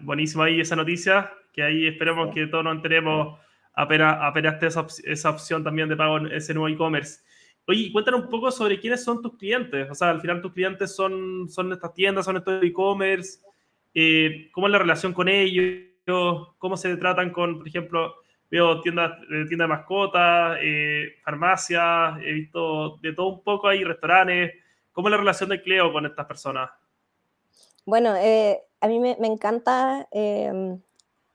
buenísima 0.00 0.44
ahí 0.44 0.60
esa 0.60 0.76
noticia 0.76 1.32
que 1.52 1.62
ahí 1.62 1.86
esperemos 1.86 2.34
que 2.34 2.46
todos 2.46 2.64
nos 2.64 2.76
enteremos 2.76 3.38
apenas, 3.72 4.18
apenas 4.20 4.62
esa, 4.62 4.86
esa 5.04 5.30
opción 5.30 5.64
también 5.64 5.88
de 5.88 5.96
pago 5.96 6.18
en 6.18 6.26
ese 6.32 6.54
nuevo 6.54 6.68
e-commerce. 6.68 7.22
Oye, 7.66 7.90
cuéntanos 7.92 8.22
un 8.22 8.28
poco 8.28 8.50
sobre 8.50 8.78
quiénes 8.78 9.04
son 9.04 9.22
tus 9.22 9.36
clientes. 9.36 9.90
O 9.90 9.94
sea, 9.94 10.10
al 10.10 10.20
final 10.20 10.40
tus 10.42 10.52
clientes 10.52 10.94
son, 10.94 11.48
son 11.48 11.72
estas 11.72 11.94
tiendas, 11.94 12.24
son 12.24 12.36
estos 12.36 12.62
e-commerce. 12.62 13.40
Eh, 13.94 14.50
¿Cómo 14.52 14.66
es 14.66 14.72
la 14.72 14.78
relación 14.78 15.12
con 15.12 15.28
ellos? 15.28 15.88
¿Cómo 16.58 16.76
se 16.76 16.96
tratan 16.96 17.30
con, 17.30 17.58
por 17.58 17.68
ejemplo, 17.68 18.14
veo 18.50 18.80
tiendas, 18.80 19.12
eh, 19.30 19.44
tiendas 19.46 19.68
de 19.68 19.74
mascotas, 19.74 20.58
eh, 20.60 21.14
farmacias, 21.24 22.18
he 22.22 22.32
visto 22.32 22.96
de 22.98 23.12
todo 23.12 23.28
un 23.28 23.42
poco 23.42 23.68
ahí, 23.68 23.84
restaurantes. 23.84 24.52
¿Cómo 24.92 25.08
es 25.08 25.12
la 25.12 25.18
relación 25.18 25.50
de 25.50 25.62
Cleo 25.62 25.92
con 25.92 26.04
estas 26.04 26.26
personas? 26.26 26.70
Bueno, 27.86 28.14
a 28.80 28.88
mí 28.88 28.98
me, 28.98 29.16
encanta 29.26 30.08
em, 30.10 30.80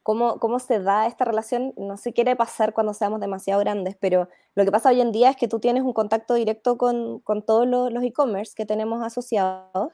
cómo, 0.06 0.60
se 0.60 0.80
da 0.80 1.08
esta 1.08 1.25
relación, 1.25 1.73
no 1.78 1.97
se 1.97 2.13
quiere 2.13 2.36
pasar 2.36 2.73
cuando 2.73 2.93
seamos 2.93 3.19
demasiado 3.19 3.60
grandes, 3.60 3.97
pero 3.99 4.30
lo 4.54 4.63
que 4.63 4.71
pasa 4.71 4.89
hoy 4.89 5.01
en 5.01 5.12
día 5.12 5.32
es 5.32 5.36
que 5.36 5.47
tú 5.47 5.60
tienes 5.60 5.82
un 5.82 5.93
contacto 5.93 6.36
directo 6.36 6.78
con, 6.78 7.23
todos 7.43 7.67
los, 7.67 8.04
e-commerce 8.04 8.54
que 8.56 8.67
tenemos 8.67 9.04
asociados. 9.04 9.93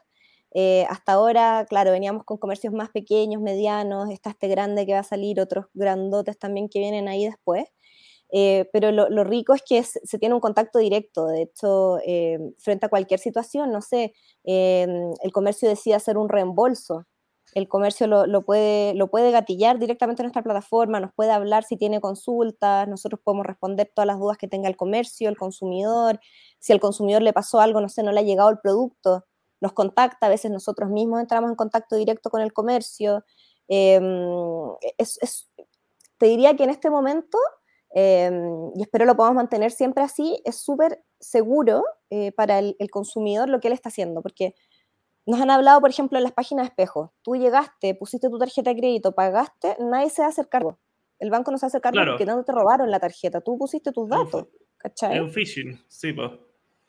Eh, 0.54 0.86
hasta 0.90 1.12
ahora, 1.12 1.66
claro, 1.68 1.92
veníamos 1.92 2.24
con 2.24 2.38
comercios 2.38 2.72
más 2.74 2.90
pequeños, 2.90 3.40
medianos, 3.42 4.10
está 4.10 4.30
este 4.30 4.48
grande 4.48 4.86
que 4.86 4.92
va 4.92 5.00
a 5.00 5.04
salir, 5.04 5.40
otros 5.40 5.66
grandotes 5.74 6.38
también 6.38 6.68
que 6.68 6.78
vienen 6.80 7.08
ahí 7.08 7.26
después. 7.26 7.64
Eh, 8.34 8.68
pero 8.72 8.92
lo, 8.92 9.24
rico 9.24 9.54
es 9.54 9.62
que 9.62 9.82
se 9.82 10.18
tiene 10.18 10.34
un 10.34 10.40
contacto 10.40 10.78
directo. 10.78 11.26
De 11.26 11.42
hecho, 11.42 11.98
eh, 12.06 12.38
frente 12.58 12.86
a 12.86 12.88
cualquier 12.88 13.20
situación, 13.20 13.72
no 13.72 13.82
sé, 13.82 14.14
el 14.44 15.32
comercio 15.32 15.68
decide 15.68 15.94
hacer 15.94 16.18
un 16.18 16.28
reembolso 16.28 17.06
el 17.54 17.68
comercio 17.68 18.06
lo, 18.06 18.42
puede, 18.42 18.94
lo 18.94 19.08
puede 19.08 19.30
gatillar 19.30 19.78
directamente 19.78 20.22
en 20.22 20.26
nuestra 20.26 20.42
plataforma, 20.42 21.00
nos 21.00 21.12
puede 21.12 21.32
hablar 21.32 21.64
si 21.64 21.76
tiene 21.76 22.00
consultas, 22.00 22.88
nosotros 22.88 23.20
podemos 23.22 23.46
responder 23.46 23.90
todas 23.94 24.06
las 24.06 24.18
dudas 24.18 24.38
que 24.38 24.48
tenga 24.48 24.68
el 24.68 24.76
comercio, 24.76 25.28
el 25.28 25.36
consumidor, 25.36 26.18
si 26.58 26.72
al 26.72 26.80
consumidor 26.80 27.22
le 27.22 27.32
pasó 27.32 27.60
algo, 27.60 27.80
no 27.80 27.88
sé, 27.88 28.02
no 28.02 28.12
le 28.12 28.20
ha 28.20 28.24
llegado 28.24 28.50
el 28.50 28.58
producto, 28.58 29.24
nos 29.62 29.72
contacta, 29.72 30.26
a 30.26 30.28
veces 30.28 30.50
nosotros 30.50 30.90
mismos 30.90 31.20
entramos 31.20 31.48
en 31.48 31.54
contacto 31.54 31.94
directo 31.94 32.30
con 32.30 32.42
el 32.42 32.52
comercio. 32.52 33.24
Em, 33.68 34.68
te 36.18 36.26
diría 36.26 36.56
que 36.56 36.64
en 36.64 36.70
este 36.70 36.90
momento, 36.90 37.38
em, 37.90 38.72
y 38.74 38.82
espero 38.82 39.04
lo 39.04 39.16
podamos 39.16 39.36
mantener 39.36 39.70
siempre 39.70 40.02
así, 40.02 40.42
es 40.44 40.56
súper 40.56 41.04
seguro 41.20 41.84
eh, 42.10 42.32
para 42.32 42.58
el, 42.58 42.74
el 42.80 42.90
consumidor 42.90 43.48
lo 43.48 43.60
que 43.60 43.68
él 43.68 43.74
está 43.74 43.88
haciendo, 43.88 44.20
porque 44.20 44.56
nos 45.26 45.40
han 45.40 45.50
hablado, 45.50 45.80
por 45.80 45.90
ejemplo, 45.90 46.18
en 46.18 46.24
las 46.24 46.32
páginas 46.32 46.64
de 46.64 46.70
espejo. 46.70 47.14
Tú 47.22 47.36
llegaste, 47.36 47.94
pusiste 47.94 48.28
tu 48.28 48.38
tarjeta 48.38 48.70
de 48.70 48.76
crédito, 48.76 49.12
pagaste, 49.12 49.76
nadie 49.78 50.10
se 50.10 50.22
va 50.22 50.26
a 50.26 50.30
hacer 50.30 50.48
cargo. 50.48 50.80
El 51.20 51.30
banco 51.30 51.52
no 51.52 51.58
se 51.58 51.66
hace 51.66 51.80
cargo 51.80 52.00
porque 52.04 52.26
no 52.26 52.42
te 52.42 52.50
robaron 52.50 52.90
la 52.90 52.98
tarjeta. 52.98 53.40
Tú 53.40 53.56
pusiste 53.56 53.92
tus 53.92 54.08
datos, 54.08 54.48
¿cachai? 54.76 55.14
Es 55.14 55.22
un 55.22 55.30
phishing, 55.30 55.80
sí, 55.86 56.12
pues. 56.12 56.32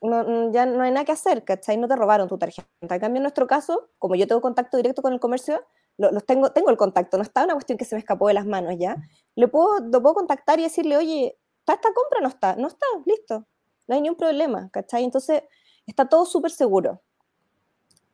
No, 0.04 0.52
ya 0.52 0.66
no 0.66 0.84
hay 0.84 0.92
nada 0.92 1.06
que 1.06 1.14
hacer, 1.14 1.46
¿cachai? 1.46 1.78
No 1.78 1.88
te 1.88 1.96
robaron 1.96 2.28
tu 2.28 2.38
tarjeta. 2.38 2.68
En 2.82 2.88
cambio, 2.90 3.18
en 3.18 3.24
nuestro 3.24 3.48
caso, 3.48 3.90
como 3.98 4.16
yo 4.16 4.28
tengo 4.28 4.42
contacto 4.42 4.78
directo 4.78 5.02
con 5.02 5.14
el 5.14 5.20
comercio, 5.20 5.66
los 5.98 6.26
tengo, 6.26 6.52
tengo 6.52 6.70
el 6.70 6.78
contacto, 6.78 7.18
no 7.18 7.24
está 7.24 7.44
una 7.46 7.54
cuestión 7.54 7.78
que 7.78 7.86
se 7.86 7.96
me 7.96 8.00
escapó 8.00 8.28
de 8.28 8.34
las 8.34 8.46
manos 8.46 8.76
ya. 8.78 8.98
Le 9.36 9.48
puedo, 9.48 9.80
lo 9.80 10.02
puedo 10.02 10.16
contactar 10.16 10.60
y 10.60 10.64
decirle, 10.64 10.98
oye, 10.98 11.40
¿está 11.60 11.74
esta 11.76 11.94
compra 11.94 12.20
no 12.22 12.28
está? 12.28 12.56
No 12.58 12.68
está, 12.68 12.86
listo. 13.06 13.48
No 13.88 13.96
hay 13.96 14.02
ningún 14.02 14.18
problema, 14.18 14.70
¿cachai? 14.72 15.04
Entonces, 15.04 15.44
está 15.86 16.10
todo 16.10 16.26
súper 16.26 16.52
seguro 16.52 17.02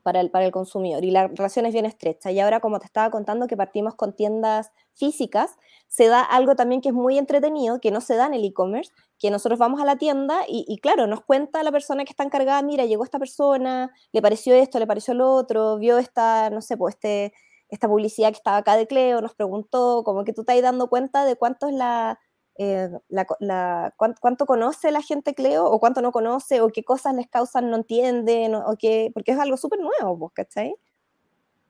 para 0.09 0.21
el, 0.21 0.31
para 0.31 0.43
el 0.43 0.51
consumidor 0.51 1.05
y 1.05 1.11
la 1.11 1.27
relación 1.27 1.67
es 1.67 1.73
bien 1.73 1.85
estrecha. 1.85 2.31
Y 2.31 2.39
ahora, 2.39 2.61
como 2.61 2.79
te 2.79 2.87
estaba 2.87 3.11
contando, 3.11 3.45
que 3.45 3.55
partimos 3.55 3.93
con 3.93 4.15
tiendas 4.15 4.71
físicas, 4.95 5.55
se 5.87 6.07
da 6.07 6.21
algo 6.23 6.55
también 6.55 6.81
que 6.81 6.89
es 6.89 6.95
muy 6.95 7.19
entretenido, 7.19 7.79
que 7.79 7.91
no 7.91 8.01
se 8.01 8.15
da 8.15 8.25
en 8.25 8.33
el 8.33 8.43
e-commerce, 8.43 8.91
que 9.19 9.29
nosotros 9.29 9.59
vamos 9.59 9.79
a 9.79 9.85
la 9.85 9.97
tienda 9.97 10.39
y, 10.47 10.79
claro, 10.81 11.05
nos 11.05 11.21
cuenta 11.21 11.61
la 11.61 11.71
persona 11.71 12.05
que 12.05 12.09
está 12.09 12.23
encargada, 12.23 12.59
mira, 12.63 12.85
llegó 12.85 13.03
esta 13.03 13.19
persona, 13.19 13.91
le 14.11 14.21
pareció 14.23 14.55
esto, 14.55 14.79
le 14.79 14.87
pareció 14.87 15.13
lo 15.13 15.31
otro, 15.31 15.77
vio 15.77 15.99
esta, 15.99 16.49
no 16.49 16.63
sé, 16.63 16.75
pues 16.75 16.95
este, 16.95 17.31
esta 17.69 17.87
publicidad 17.87 18.29
que 18.29 18.37
estaba 18.37 18.57
acá 18.57 18.77
de 18.77 18.87
Cleo, 18.87 19.21
nos 19.21 19.35
preguntó, 19.35 20.01
como 20.03 20.23
que 20.23 20.33
tú 20.33 20.41
estás 20.41 20.59
dando 20.63 20.89
cuenta 20.89 21.23
de 21.23 21.35
cuánto 21.35 21.67
es 21.67 21.75
la, 21.75 22.19
eh, 22.61 22.89
la, 23.07 23.93
cuánto, 23.95 24.45
conoce 24.45 24.91
la 24.91 25.01
gente 25.01 25.33
Cleo 25.33 25.63
o 25.63 25.79
cuánto 25.79 26.01
no 26.01 26.11
conoce 26.11 26.59
o 26.59 26.67
qué 26.67 26.83
cosas 26.83 27.15
les 27.15 27.29
causan 27.29 27.69
no 27.69 27.77
entienden 27.77 28.53
o, 28.53 28.75
qué, 28.77 29.11
porque 29.13 29.31
es 29.31 29.39
algo 29.39 29.55
súper 29.55 29.79
nuevo, 29.79 30.19
pues, 30.19 30.33
¿cachai? 30.33 30.75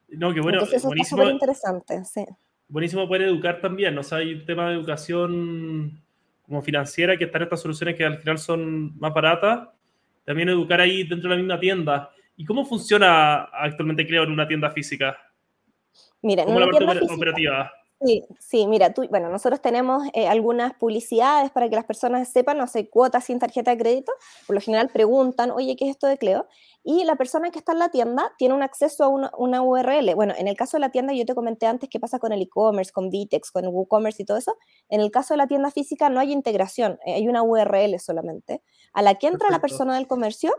No, 0.08 0.34
que 0.34 0.42
bueno, 0.42 0.58
Entonces 0.58 0.78
eso 0.78 0.88
buenísimo. 0.88 1.22
Está 1.22 1.32
interesante, 1.32 2.04
sí. 2.06 2.26
Buenísimo 2.68 3.08
poder 3.08 3.22
educar 3.22 3.62
también, 3.62 3.94
¿no? 3.94 4.02
O 4.02 4.04
sea, 4.04 4.18
hay 4.18 4.34
un 4.34 4.46
tema 4.48 4.68
de 4.68 4.78
educación 4.78 6.02
como 6.42 6.64
financiera 6.64 7.16
que 7.16 7.26
están 7.26 7.44
estas 7.44 7.62
soluciones 7.62 7.96
que 7.96 8.06
al 8.06 8.18
final 8.18 8.40
son 8.40 8.98
más 8.98 9.14
baratas. 9.14 9.70
También 10.26 10.50
educar 10.50 10.82
ahí 10.82 11.04
dentro 11.04 11.30
de 11.30 11.36
la 11.36 11.42
misma 11.42 11.60
tienda. 11.60 12.10
¿Y 12.36 12.46
cómo 12.46 12.66
funciona 12.66 13.44
actualmente 13.44 14.08
Cleo 14.08 14.24
en 14.24 14.32
una 14.32 14.48
tienda 14.48 14.72
física? 14.72 15.16
Mira, 16.24 16.42
en 16.42 16.50
una 16.50 16.68
tienda 16.72 17.00
operativa? 17.14 17.72
Sí, 18.02 18.24
sí, 18.40 18.66
mira, 18.66 18.94
tú, 18.94 19.06
bueno, 19.10 19.28
nosotros 19.28 19.62
tenemos 19.62 20.08
eh, 20.14 20.26
algunas 20.30 20.74
publicidades 20.74 21.52
para 21.52 21.68
que 21.68 21.76
las 21.76 21.84
personas 21.84 22.30
sepan, 22.30 22.58
no 22.58 22.66
sé, 22.66 22.90
cuotas 22.90 23.26
sin 23.26 23.40
tarjeta 23.40 23.72
de 23.72 23.78
crédito, 23.78 24.14
por 24.48 24.56
lo 24.56 24.62
general 24.62 24.88
preguntan, 24.88 25.52
oye, 25.52 25.76
¿qué 25.76 25.84
es 25.84 25.92
esto 25.92 26.08
de 26.08 26.18
Cleo? 26.18 26.48
Y 26.82 27.04
la 27.04 27.18
persona 27.18 27.52
que 27.52 27.60
está 27.60 27.74
en 27.74 27.80
la 27.80 27.90
tienda 27.90 28.32
tiene 28.38 28.54
un 28.54 28.64
acceso 28.64 29.04
a 29.04 29.08
una, 29.10 29.62
URL. 29.62 30.16
Bueno, 30.16 30.34
en 30.38 30.48
el 30.48 30.56
caso 30.56 30.78
de 30.78 30.82
la 30.82 30.92
tienda, 30.92 31.12
yo 31.12 31.26
te 31.26 31.36
comenté 31.36 31.66
antes 31.68 31.90
qué 31.90 32.00
pasa 32.00 32.20
con 32.20 32.32
el 32.32 32.42
e-commerce, 32.42 32.94
con 32.94 33.10
Vitex, 33.10 33.52
con 33.52 33.68
WooCommerce 33.68 34.24
y 34.24 34.26
todo 34.26 34.38
eso. 34.38 34.58
En 34.88 35.02
el 35.02 35.12
caso 35.12 35.34
de 35.34 35.40
la 35.40 35.48
tienda 35.48 35.70
física 35.70 36.10
no 36.10 36.22
hay 36.22 36.32
integración, 36.32 37.00
eh, 37.06 37.16
hay 37.16 37.28
una 37.28 37.44
URL 37.44 38.00
solamente, 38.00 38.64
a 38.94 39.02
la 39.02 39.16
que 39.16 39.28
entra 39.28 39.50
la 39.50 39.60
persona 39.60 39.96
del 39.96 40.08
comercio 40.08 40.54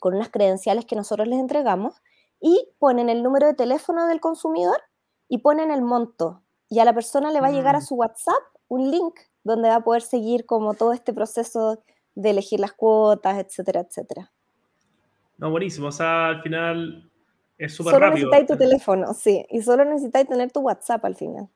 con 0.00 0.14
unas 0.14 0.30
credenciales 0.30 0.86
que 0.86 0.96
nosotros 0.96 1.28
les 1.28 1.38
entregamos 1.38 1.96
y 2.40 2.70
ponen 2.78 3.10
el 3.10 3.22
número 3.22 3.46
de 3.46 3.54
teléfono 3.54 4.06
del 4.06 4.20
consumidor 4.20 4.80
y 5.28 5.38
ponen 5.38 5.70
el 5.70 5.82
monto 5.82 6.42
y 6.68 6.78
a 6.80 6.84
la 6.84 6.94
persona 6.94 7.30
le 7.30 7.40
va 7.40 7.48
a 7.48 7.52
llegar 7.52 7.76
a 7.76 7.80
mm. 7.80 7.82
su 7.82 7.94
WhatsApp 7.94 8.42
un 8.68 8.90
link 8.90 9.14
donde 9.44 9.68
va 9.68 9.76
a 9.76 9.84
poder 9.84 10.02
seguir 10.02 10.44
como 10.44 10.74
todo 10.74 10.92
este 10.92 11.12
proceso 11.12 11.82
de 12.14 12.30
elegir 12.30 12.58
las 12.58 12.72
cuotas, 12.72 13.38
etcétera, 13.38 13.80
etcétera. 13.80 14.32
No, 15.38 15.50
buenísimo. 15.50 15.88
O 15.88 15.92
sea, 15.92 16.28
al 16.28 16.42
final 16.42 17.10
es 17.58 17.74
súper 17.74 17.92
rápido. 17.92 18.08
Solo 18.08 18.14
necesitáis 18.14 18.46
tu 18.46 18.56
teléfono, 18.56 19.14
sí. 19.14 19.46
Y 19.50 19.62
solo 19.62 19.84
necesitáis 19.84 20.26
tener 20.26 20.50
tu 20.50 20.60
WhatsApp 20.60 21.04
al 21.04 21.14
final. 21.14 21.48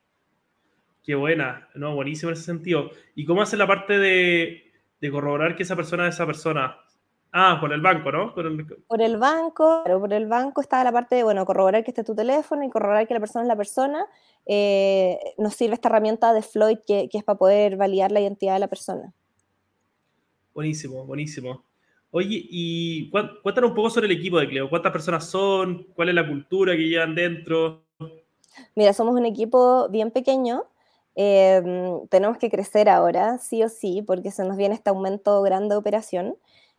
Qué 1.03 1.15
buena. 1.15 1.67
No, 1.73 1.95
buenísimo 1.95 2.29
en 2.29 2.37
ese 2.37 2.43
sentido. 2.43 2.91
¿Y 3.15 3.25
cómo 3.25 3.41
hace 3.41 3.57
la 3.57 3.67
parte 3.67 3.97
de, 3.97 4.71
de 5.01 5.11
corroborar 5.11 5.55
que 5.55 5.63
esa 5.63 5.75
persona 5.75 6.07
es 6.07 6.15
esa 6.15 6.25
persona? 6.25 6.77
Ah, 7.33 7.57
por 7.61 7.71
el 7.71 7.79
banco, 7.79 8.11
¿no? 8.11 8.33
Por 8.33 8.45
el, 8.45 9.17
banco, 9.17 9.81
pero 9.85 10.01
por 10.01 10.11
el 10.11 10.27
banco 10.27 10.59
está 10.59 10.83
la 10.83 10.91
parte 10.91 11.15
de, 11.15 11.23
bueno, 11.23 11.45
corroborar 11.45 11.81
que 11.81 11.91
esté 11.91 12.03
tu 12.03 12.13
teléfono 12.13 12.63
y 12.65 12.69
corroborar 12.69 13.07
que 13.07 13.13
la 13.13 13.21
persona 13.21 13.43
es 13.43 13.47
la 13.47 13.55
persona. 13.55 14.05
Eh, 14.45 15.17
nos 15.37 15.55
sirve 15.55 15.75
esta 15.75 15.87
herramienta 15.87 16.33
de 16.33 16.41
Floyd 16.41 16.79
que, 16.85 17.07
es 17.09 17.23
para 17.23 17.37
poder 17.37 17.77
validar 17.77 18.11
la 18.11 18.19
identidad 18.19 18.55
de 18.55 18.59
la 18.59 18.67
persona. 18.67 19.13
Buenísimo, 20.53 21.05
buenísimo. 21.05 21.63
Oye, 22.11 22.45
y 22.49 23.09
cuéntanos 23.09 23.69
un 23.69 23.75
poco 23.75 23.89
sobre 23.89 24.07
el 24.07 24.11
equipo 24.11 24.37
de 24.37 24.49
Cleo. 24.49 24.69
¿Cuántas 24.69 24.91
personas 24.91 25.25
son? 25.25 25.87
¿Cuál 25.93 26.09
es 26.09 26.15
la 26.15 26.27
cultura 26.27 26.75
que 26.75 26.89
llevan 26.89 27.15
dentro? 27.15 27.85
Mira, 28.75 28.91
somos 28.91 29.15
un 29.15 29.25
equipo 29.25 29.87
bien 29.87 30.11
pequeño. 30.11 30.65
Em, 31.15 32.07
tenemos 32.07 32.37
que 32.37 32.49
crecer 32.49 32.89
ahora, 32.89 33.37
sí 33.37 33.63
o 33.63 33.69
sí, 33.69 34.01
porque 34.01 34.31
se 34.31 34.43
nos 34.43 34.57
viene 34.57 34.75
este 34.75 34.89
aumento 34.89 35.41
grande 35.41 35.75
de 35.75 35.79
operación. 35.79 36.35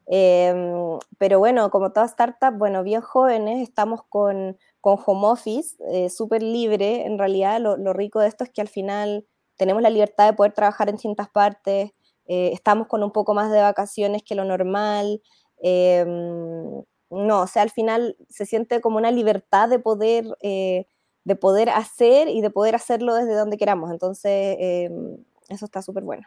Em, 0.07 0.99
pero 1.19 1.38
bueno, 1.38 1.71
como 1.71 1.93
toda 1.93 2.07
startup, 2.07 2.57
bueno, 2.59 2.83
bien 2.83 3.01
jóvenes, 3.01 3.62
estamos 3.62 4.03
con, 4.09 4.59
con 4.81 4.99
home 5.05 5.27
office, 5.27 5.77
eh, 5.91 6.11
súper 6.11 6.43
libre. 6.43 7.07
En 7.07 7.19
realidad, 7.19 7.61
lo, 7.61 7.77
lo, 7.77 7.93
rico 7.93 8.21
de 8.21 8.29
esto 8.29 8.45
es 8.45 8.51
que 8.51 8.61
al 8.61 8.69
final 8.69 9.27
tenemos 9.57 9.83
la 9.83 9.91
libertad 9.91 10.27
de 10.27 10.33
poder 10.37 10.53
trabajar 10.53 10.88
en 10.88 10.97
distintas 10.97 11.29
partes, 11.29 11.93
eh, 12.27 12.51
estamos 12.53 12.87
con 12.87 13.03
un 13.03 13.11
poco 13.11 13.35
más 13.35 13.51
de 13.51 13.61
vacaciones 13.61 14.23
que 14.23 14.35
lo 14.35 14.45
normal. 14.45 15.21
Em, 15.59 16.83
no, 17.11 17.43
o 17.43 17.47
sea, 17.47 17.62
al 17.62 17.71
final 17.71 18.17
se 18.29 18.47
siente 18.47 18.81
como 18.81 18.97
una 18.97 19.11
libertad 19.11 19.69
de 19.69 19.79
poder, 19.79 20.27
eh, 20.41 20.87
de 21.25 21.37
poder 21.37 21.69
hacer 21.71 22.29
y 22.29 22.41
de 22.41 22.51
poder 22.51 22.75
hacerlo 22.75 23.15
desde 23.15 23.35
donde 23.35 23.59
queramos. 23.59 23.91
Entonces, 23.91 24.57
em, 24.59 25.17
eso 25.49 25.65
está 25.65 25.83
súper 25.83 26.05
bueno. 26.05 26.27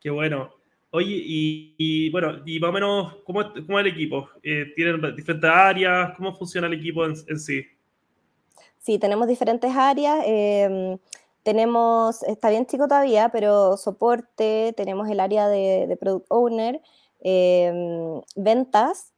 Qué 0.00 0.10
bueno. 0.10 0.57
Oye, 0.90 1.22
y, 1.76 2.10
bueno, 2.10 2.42
y 2.46 2.58
más 2.60 2.70
o 2.70 2.72
menos, 2.72 3.16
¿cómo, 3.24 3.42
cómo 3.66 3.78
es 3.78 3.86
el 3.86 3.92
equipo? 3.92 4.28
Eh, 4.42 4.72
¿Tienen 4.74 5.14
diferentes 5.14 5.50
áreas? 5.50 6.16
¿Cómo 6.16 6.34
funciona 6.34 6.66
el 6.66 6.74
equipo 6.74 7.04
en, 7.04 7.38
sí? 7.38 7.62
Sí, 8.78 8.98
tenemos 8.98 9.28
diferentes 9.28 9.70
áreas. 9.76 10.24
Em, 10.26 10.98
tenemos, 11.42 12.22
está 12.22 12.48
bien 12.50 12.66
chico 12.66 12.88
todavía, 12.88 13.28
pero 13.28 13.76
soporte, 13.76 14.72
tenemos 14.76 15.08
el 15.08 15.20
área 15.20 15.48
de, 15.48 15.86
de 15.86 15.96
Product 15.96 16.26
Owner, 16.30 16.80
ventas, 18.36 19.12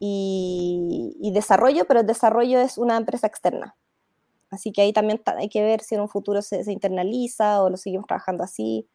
y, 0.00 1.30
desarrollo, 1.32 1.84
pero 1.84 2.00
el 2.00 2.06
desarrollo 2.06 2.58
es 2.58 2.78
una 2.78 2.96
empresa 2.96 3.26
externa. 3.26 3.76
Así 4.48 4.72
que 4.72 4.82
ahí 4.82 4.92
también 4.92 5.20
hay 5.26 5.48
que 5.48 5.62
ver 5.62 5.82
si 5.82 5.94
en 5.94 6.00
un 6.00 6.08
futuro 6.08 6.42
se, 6.42 6.64
internaliza 6.72 7.62
o 7.62 7.70
lo 7.70 7.76
seguimos 7.76 8.06
trabajando 8.06 8.42
así. 8.42 8.88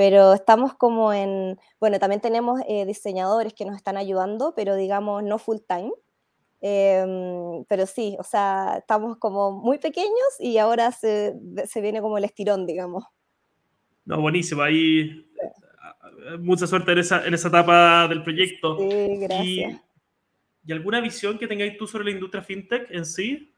Pero 0.00 0.32
estamos 0.32 0.72
como 0.72 1.12
en, 1.12 1.58
bueno, 1.78 1.98
también 1.98 2.22
tenemos 2.22 2.62
eh, 2.66 2.86
diseñadores 2.86 3.52
que 3.52 3.66
nos 3.66 3.76
están 3.76 3.98
ayudando, 3.98 4.54
pero 4.56 4.74
digamos 4.74 5.22
no 5.22 5.36
full 5.36 5.58
time. 5.68 5.92
Em, 6.62 7.66
pero 7.68 7.84
sí, 7.84 8.16
o 8.18 8.22
sea, 8.22 8.76
estamos 8.78 9.18
como 9.18 9.52
muy 9.52 9.76
pequeños 9.76 10.08
y 10.38 10.56
ahora 10.56 10.90
se, 10.90 11.34
se 11.66 11.82
viene 11.82 12.00
como 12.00 12.16
el 12.16 12.24
estirón, 12.24 12.66
digamos. 12.66 13.04
No, 14.06 14.22
buenísimo. 14.22 14.62
Ahí 14.62 15.30
mucha 16.38 16.66
suerte 16.66 16.92
en 16.92 16.98
esa, 17.00 17.26
en 17.26 17.34
esa 17.34 17.48
etapa 17.48 18.08
del 18.08 18.22
proyecto. 18.22 18.78
Sí, 18.78 19.16
gracias. 19.18 19.82
¿Y 20.64 20.72
alguna 20.72 21.02
visión 21.02 21.38
que 21.38 21.46
tengáis 21.46 21.76
tú 21.76 21.86
sobre 21.86 22.06
la 22.06 22.12
industria 22.12 22.42
fintech 22.42 22.90
en 22.90 23.04
sí? 23.04 23.54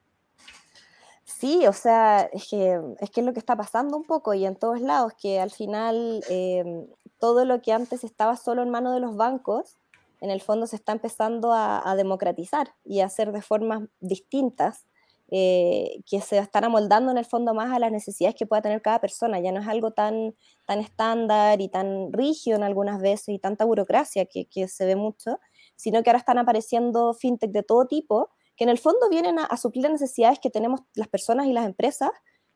Sí, 1.39 1.67
o 1.67 1.73
sea, 1.73 2.29
es 2.33 2.49
que, 2.49 2.81
es 3.01 3.11
que 3.11 3.21
es 3.21 3.27
lo 3.27 3.33
que 3.33 3.39
está 3.39 3.57
pasando 3.57 3.97
un 3.97 4.05
poco 4.05 4.35
y 4.35 4.45
en 4.47 4.55
todos 4.57 4.81
lados, 4.81 5.13
que 5.21 5.41
al 5.41 5.51
final 5.51 6.23
em, 6.29 6.87
todo 7.19 7.45
lo 7.45 7.61
que 7.63 7.73
antes 7.73 8.05
estaba 8.05 8.37
solo 8.37 8.63
en 8.63 8.71
manos 8.71 8.95
de 8.95 9.01
los 9.01 9.17
bancos, 9.17 9.77
en 10.21 10.31
el 10.31 10.41
fondo 10.41 10.67
se 10.67 10.77
está 10.77 10.93
empezando 10.93 11.53
a, 11.53 11.95
democratizar 11.97 12.75
y 12.85 13.01
a 13.01 13.07
hacer 13.07 13.33
de 13.33 13.43
formas 13.43 13.83
distintas, 14.01 14.87
eh, 15.33 16.03
que 16.07 16.21
se 16.21 16.39
están 16.39 16.65
amoldando 16.65 17.11
en 17.11 17.19
el 17.19 17.25
fondo 17.25 17.55
más 17.55 17.73
a 17.73 17.79
las 17.79 17.91
necesidades 17.91 18.37
que 18.37 18.47
pueda 18.47 18.63
tener 18.63 18.83
cada 18.83 19.01
persona. 19.01 19.41
Ya 19.41 19.51
no 19.51 19.61
es 19.61 19.67
algo 19.67 19.91
tan, 19.93 20.37
tan 20.67 20.79
estándar 20.79 21.61
y 21.61 21.69
tan 21.69 22.13
rígido 22.13 22.57
en 22.57 22.63
algunas 22.63 23.01
veces 23.01 23.31
y 23.31 23.39
tanta 23.39 23.65
burocracia 23.65 24.27
que, 24.27 24.45
que 24.47 24.69
se 24.69 24.85
ve 24.87 24.95
mucho, 24.95 25.41
sino 25.77 26.03
que 26.03 26.11
ahora 26.11 26.19
están 26.19 26.39
apareciendo 26.39 27.15
fintech 27.15 27.51
de 27.51 27.63
todo 27.63 27.87
tipo, 27.87 28.31
que 28.63 28.65
en 28.65 28.71
el 28.71 28.79
fondo 28.79 29.09
vienen 29.11 29.41
a, 29.41 29.57
suplir 29.57 29.83
las 29.83 29.91
necesidades 29.91 30.39
que 30.39 30.49
tenemos 30.49 30.83
las 30.95 31.09
personas 31.09 31.49
y 31.49 31.53
las 31.53 31.67
empresas 31.67 32.13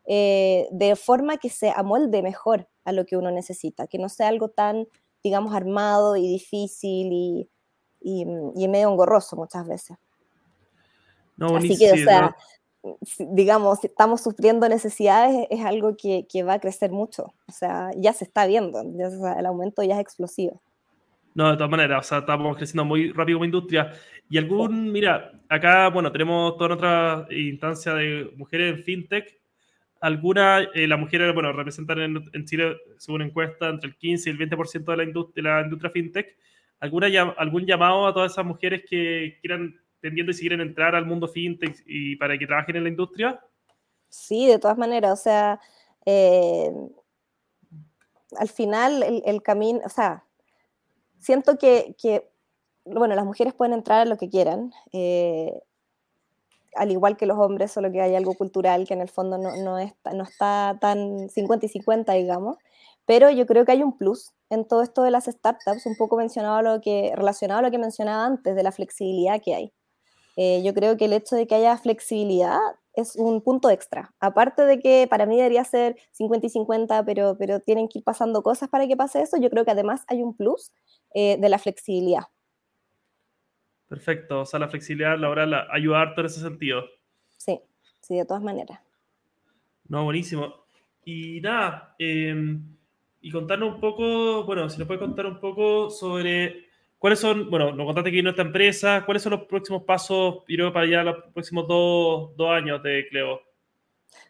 eh, 0.07 0.69
de 0.71 0.95
forma 0.95 1.37
que 1.37 1.51
se 1.51 1.71
amolde 1.71 2.23
mejor 2.23 2.69
a 2.85 2.92
lo 2.92 3.05
que 3.05 3.16
uno 3.16 3.33
necesita, 3.33 3.88
que 3.88 3.99
no 3.99 4.09
sea 4.09 4.29
algo 4.29 4.49
tan, 4.49 4.87
digamos, 5.25 5.53
armado 5.53 6.16
y 6.16 6.29
difícil 6.29 7.09
y, 7.11 7.51
y, 8.01 8.25
medio 8.69 8.88
engorroso 8.88 9.35
muchas 9.35 9.66
veces. 9.66 9.97
No, 11.37 11.57
Así 11.57 11.77
que, 11.77 11.90
o 11.90 11.97
sea, 11.97 12.37
digamos, 13.19 13.81
si 13.81 13.88
estamos 13.88 14.21
sufriendo 14.21 14.69
necesidades, 14.69 15.49
es 15.51 15.64
algo 15.64 15.97
que, 15.97 16.29
que, 16.29 16.45
va 16.45 16.53
a 16.53 16.61
crecer 16.61 16.92
mucho. 16.92 17.35
O 17.49 17.53
sea, 17.53 17.90
ya 17.97 18.12
se 18.12 18.23
está 18.23 18.47
viendo, 18.47 18.81
ya, 18.95 19.09
el 19.33 19.47
aumento 19.47 19.83
ya 19.83 19.97
es 19.97 20.01
explosivo. 20.03 20.62
No, 21.37 21.51
de 21.51 21.57
todas 21.59 21.70
maneras, 21.70 22.07
o 22.07 22.09
sea, 22.09 22.18
estamos 22.20 22.57
creciendo 22.57 22.87
muy 22.87 23.12
rápido 23.12 23.37
como 23.37 23.44
industria. 23.44 23.92
Y 24.27 24.38
algún, 24.38 24.90
mira, 24.90 25.33
acá, 25.51 25.90
bueno, 25.90 26.11
tenemos 26.11 26.57
toda 26.57 26.77
otra 26.77 27.27
instancia 27.29 27.92
de 27.92 28.33
mujeres 28.38 28.75
en 28.75 28.83
fintech. 28.83 29.38
Alguna, 30.01 30.62
eh, 30.72 30.87
las 30.88 30.99
mujeres, 30.99 31.35
bueno, 31.35 31.53
representan 31.53 32.01
en, 32.33 32.44
Chile, 32.46 32.79
según 32.96 33.20
encuesta, 33.20 33.68
entre 33.68 33.90
el 33.90 33.96
15 33.96 34.31
y 34.31 34.33
el 34.33 34.38
20% 34.38 34.85
de 34.90 34.96
la, 34.96 35.05
industria, 35.05 35.42
de 35.42 35.42
la 35.42 35.61
industria 35.61 35.90
fintech. 35.90 36.38
¿Alguna, 36.81 37.09
¿Algún 37.37 37.66
llamado 37.66 38.07
a 38.07 38.14
todas 38.14 38.33
esas 38.33 38.46
mujeres 38.46 38.85
que 38.88 39.37
quieran, 39.42 39.79
tendiendo 40.01 40.31
y 40.31 40.35
si 40.35 40.40
quieren 40.40 40.62
entrar 40.62 40.94
al 40.94 41.05
mundo 41.05 41.29
fintech 41.29 41.83
y 41.85 42.16
para 42.16 42.38
que 42.38 42.46
trabajen 42.46 42.77
en 42.77 42.85
la 42.85 42.88
industria? 42.88 43.38
Sí, 44.09 44.46
de 44.46 44.59
todas 44.59 44.79
maneras, 44.79 45.20
o 45.20 45.22
sea, 45.22 45.61
eh, 46.07 46.72
al 48.38 48.49
final 48.49 49.03
el, 49.03 49.22
el 49.27 49.42
camino, 49.42 49.81
o 49.85 49.90
sea, 49.90 50.22
siento 51.27 51.59
que, 51.59 51.97
bueno, 52.85 53.17
las 53.17 53.25
mujeres 53.25 53.53
pueden 53.53 53.75
entrar 53.75 54.03
a 54.03 54.05
lo 54.05 54.17
que 54.17 54.31
quieran, 54.31 54.73
eh, 54.93 55.61
al 56.77 56.93
igual 56.93 57.17
que 57.17 57.27
los 57.27 57.37
hombres, 57.37 57.73
solo 57.73 57.91
que 57.91 58.01
hay 58.01 58.15
algo 58.15 58.35
cultural 58.35 58.87
que 58.87 58.95
en 58.95 59.01
el 59.01 59.09
fondo 59.09 59.37
no, 59.37 59.57
no, 59.57 59.77
no 60.15 60.23
está 60.23 60.79
tan 60.81 61.29
50 61.29 61.67
y 61.67 61.69
50, 61.69 62.12
digamos, 62.12 62.57
pero 63.07 63.31
yo 63.31 63.45
creo 63.47 63.65
que 63.65 63.73
hay 63.73 63.83
un 63.83 63.99
plus 63.99 64.35
en 64.51 64.69
todo 64.69 64.83
esto 64.83 65.03
de 65.03 65.11
las 65.11 65.25
startups, 65.25 65.87
un 65.87 65.97
poco 65.97 66.17
mencionado 66.17 66.62
lo 66.62 66.81
que, 66.81 67.12
relacionado 67.17 67.59
a 67.59 67.62
lo 67.62 67.71
que 67.73 67.79
mencionaba 67.79 68.25
antes, 68.25 68.55
de 68.55 68.62
la 68.62 68.71
flexibilidad 68.71 69.41
que 69.43 69.55
hay. 69.55 69.73
Eh, 70.37 70.62
yo 70.62 70.75
creo 70.75 70.97
que 70.97 71.07
el 71.07 71.12
hecho 71.12 71.35
de 71.35 71.49
que 71.49 71.57
haya 71.57 71.77
flexibilidad 71.77 72.61
es 72.97 73.15
un 73.17 73.43
punto 73.43 73.71
extra. 73.71 74.15
Aparte 74.19 74.63
de 74.63 74.81
que 74.81 75.07
para 75.09 75.27
mí 75.27 75.37
debería 75.37 75.63
ser 75.65 75.97
50 76.13 76.47
y 76.47 76.51
50, 76.51 77.05
pero, 77.05 77.37
pero 77.39 77.61
tienen 77.61 77.89
que 77.89 77.99
ir 77.99 78.05
pasando 78.05 78.43
cosas 78.43 78.69
para 78.69 78.89
que 78.89 78.97
pase 78.97 79.23
eso, 79.23 79.37
yo 79.37 79.51
creo 79.51 79.65
que 79.65 79.71
además 79.71 80.05
hay 80.09 80.23
un 80.23 80.35
plus 80.37 80.73
eh, 81.15 81.37
de 81.39 81.49
la 81.49 81.59
flexibilidad. 81.59 82.25
Perfecto, 83.87 84.41
o 84.41 84.47
sea, 84.47 84.59
la 84.59 84.69
flexibilidad 84.69 85.19
laboral 85.19 85.55
ayudarte 85.71 86.21
en 86.21 86.27
ese 86.27 86.41
sentido. 86.41 86.83
Sí, 87.37 87.61
sí, 88.01 88.17
de 88.17 88.25
todas 88.25 88.43
maneras. 88.43 88.81
No, 89.89 90.05
buenísimo. 90.05 90.67
Y 91.05 91.41
nada, 91.41 91.95
em, 91.99 92.77
y 93.21 93.31
contarnos 93.31 93.75
un 93.75 93.81
poco, 93.81 94.45
bueno, 94.45 94.69
si 94.69 94.79
nos 94.79 94.89
puede 94.89 94.99
contar 94.99 95.27
un 95.27 95.39
poco 95.39 95.91
sobre 95.91 96.67
cuáles 96.99 97.19
son, 97.19 97.51
bueno, 97.51 97.73
nos 97.73 97.87
contaste 97.87 98.11
que 98.11 98.17
vino 98.17 98.31
esta 98.31 98.43
empresa, 98.43 99.05
cuáles 99.05 99.23
son 99.23 99.33
los 99.33 99.45
próximos 99.45 99.83
pasos, 99.85 100.43
creo, 100.47 100.73
para 100.73 100.87
allá 100.87 101.03
los 101.03 101.17
próximos 101.33 101.67
dos, 101.69 102.37
dos 102.37 102.51
años 102.51 102.83
de 102.83 103.07
Cleo. 103.09 103.41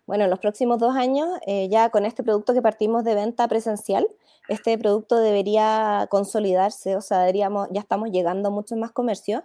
Bueno, 0.07 0.25
en 0.25 0.31
los 0.31 0.39
próximos 0.39 0.79
dos 0.79 0.95
años, 0.95 1.29
eh, 1.47 1.69
ya 1.69 1.91
con 1.91 2.05
este 2.05 2.23
producto 2.23 2.55
que 2.55 2.63
partimos 2.63 3.05
de 3.05 3.15
venta 3.15 3.49
presencial, 3.49 4.07
este 4.49 4.79
producto 4.79 5.19
debería 5.19 6.07
consolidarse, 6.11 6.97
o 6.97 7.01
sea, 7.01 7.21
deberíamos, 7.21 7.69
ya 7.73 7.81
estamos 7.81 8.11
llegando 8.11 8.49
a 8.49 8.53
muchos 8.53 8.79
más 8.79 8.93
comercios. 8.93 9.43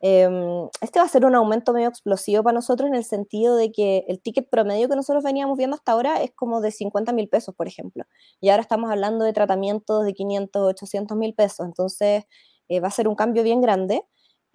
Em, 0.00 0.68
este 0.80 0.98
va 0.98 1.06
a 1.06 1.08
ser 1.08 1.24
un 1.24 1.34
aumento 1.34 1.72
medio 1.72 1.88
explosivo 1.88 2.42
para 2.42 2.54
nosotros 2.54 2.88
en 2.88 2.94
el 2.94 3.04
sentido 3.04 3.56
de 3.56 3.72
que 3.72 4.04
el 4.06 4.20
ticket 4.20 4.48
promedio 4.50 4.88
que 4.88 4.96
nosotros 4.96 5.24
veníamos 5.24 5.56
viendo 5.56 5.76
hasta 5.76 5.92
ahora 5.92 6.22
es 6.22 6.30
como 6.32 6.60
de 6.60 6.70
50 6.70 7.12
mil 7.12 7.28
pesos, 7.28 7.54
por 7.54 7.66
ejemplo. 7.66 8.04
Y 8.40 8.50
ahora 8.50 8.62
estamos 8.62 8.90
hablando 8.90 9.24
de 9.24 9.32
tratamientos 9.32 10.04
de 10.04 10.12
500, 10.12 10.62
800 10.62 11.16
mil 11.16 11.34
pesos. 11.34 11.66
Entonces, 11.66 12.24
eh, 12.68 12.80
va 12.80 12.88
a 12.88 12.90
ser 12.90 13.08
un 13.08 13.14
cambio 13.14 13.42
bien 13.42 13.60
grande. 13.60 14.02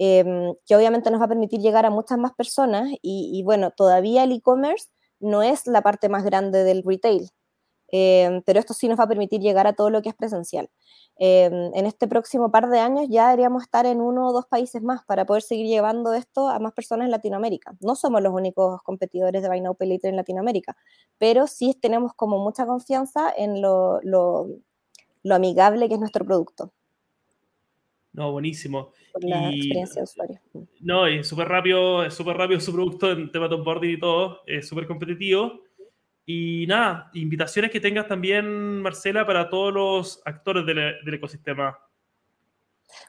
Em, 0.01 0.53
que 0.65 0.75
obviamente 0.77 1.11
nos 1.11 1.19
va 1.21 1.25
a 1.25 1.27
permitir 1.27 1.59
llegar 1.59 1.85
a 1.85 1.89
muchas 1.89 2.17
más 2.17 2.33
personas 2.33 2.89
y, 3.01 3.43
bueno, 3.43 3.71
todavía 3.71 4.23
el 4.23 4.31
e-commerce 4.31 4.87
no 5.19 5.43
es 5.43 5.67
la 5.67 5.81
parte 5.81 6.07
más 6.07 6.23
grande 6.23 6.63
del 6.63 6.83
retail, 6.85 7.29
Em, 7.91 8.43
pero 8.43 8.59
esto 8.59 8.73
sí 8.73 8.87
nos 8.87 8.99
va 8.99 9.05
a 9.05 9.07
permitir 9.07 9.41
llegar 9.41 9.65
a 9.67 9.73
todo 9.73 9.89
lo 9.89 10.01
que 10.01 10.09
es 10.09 10.15
presencial. 10.15 10.69
Em, 11.17 11.71
en 11.73 11.85
este 11.85 12.07
próximo 12.07 12.51
par 12.51 12.69
de 12.69 12.79
años 12.79 13.07
ya 13.09 13.25
deberíamos 13.29 13.63
estar 13.63 13.85
en 13.85 13.99
uno 14.01 14.27
o 14.29 14.33
dos 14.33 14.45
países 14.47 14.81
más 14.83 15.03
para 15.05 15.25
poder 15.25 15.41
seguir 15.43 15.67
llevando 15.67 16.13
esto 16.13 16.49
a 16.49 16.59
más 16.59 16.73
personas 16.73 17.05
en 17.05 17.11
Latinoamérica. 17.11 17.75
No 17.81 17.95
somos 17.95 18.21
los 18.21 18.33
únicos 18.33 18.81
competidores 18.83 19.41
de 19.41 19.49
Buy 19.49 19.61
Now 19.61 19.75
Pay 19.75 19.89
Later 19.89 20.09
en 20.11 20.17
Latinoamérica, 20.17 20.77
pero 21.17 21.47
sí 21.47 21.75
tenemos 21.81 22.13
como 22.13 22.37
mucha 22.39 22.65
confianza 22.65 23.31
en 23.35 23.61
lo 23.61 23.99
amigable 25.31 25.87
que 25.87 25.95
es 25.95 25.99
nuestro 25.99 26.25
producto. 26.25 26.71
No, 28.13 28.31
buenísimo. 28.31 28.91
Por 29.13 29.23
la 29.23 29.49
experiencia 29.49 30.01
de 30.01 30.03
usuario. 30.03 30.39
No, 30.79 31.07
y 31.07 31.23
súper 31.23 31.47
rápido, 31.47 32.03
es 32.05 32.13
súper 32.13 32.37
rápido 32.37 32.59
su 32.59 32.73
producto 32.73 33.11
en 33.11 33.31
tema 33.31 33.47
de 33.47 33.55
onboarding 33.55 33.91
y 33.91 33.99
todo, 33.99 34.41
es 34.45 34.67
súper 34.67 34.87
competitivo. 34.87 35.61
Y 36.25 36.65
nada, 36.67 37.09
invitaciones 37.13 37.71
que 37.71 37.79
tengas 37.79 38.07
también, 38.07 38.81
Marcela, 38.81 39.25
para 39.25 39.49
todos 39.49 39.73
los 39.73 40.21
actores 40.25 40.65
del, 40.65 41.13
ecosistema. 41.13 41.79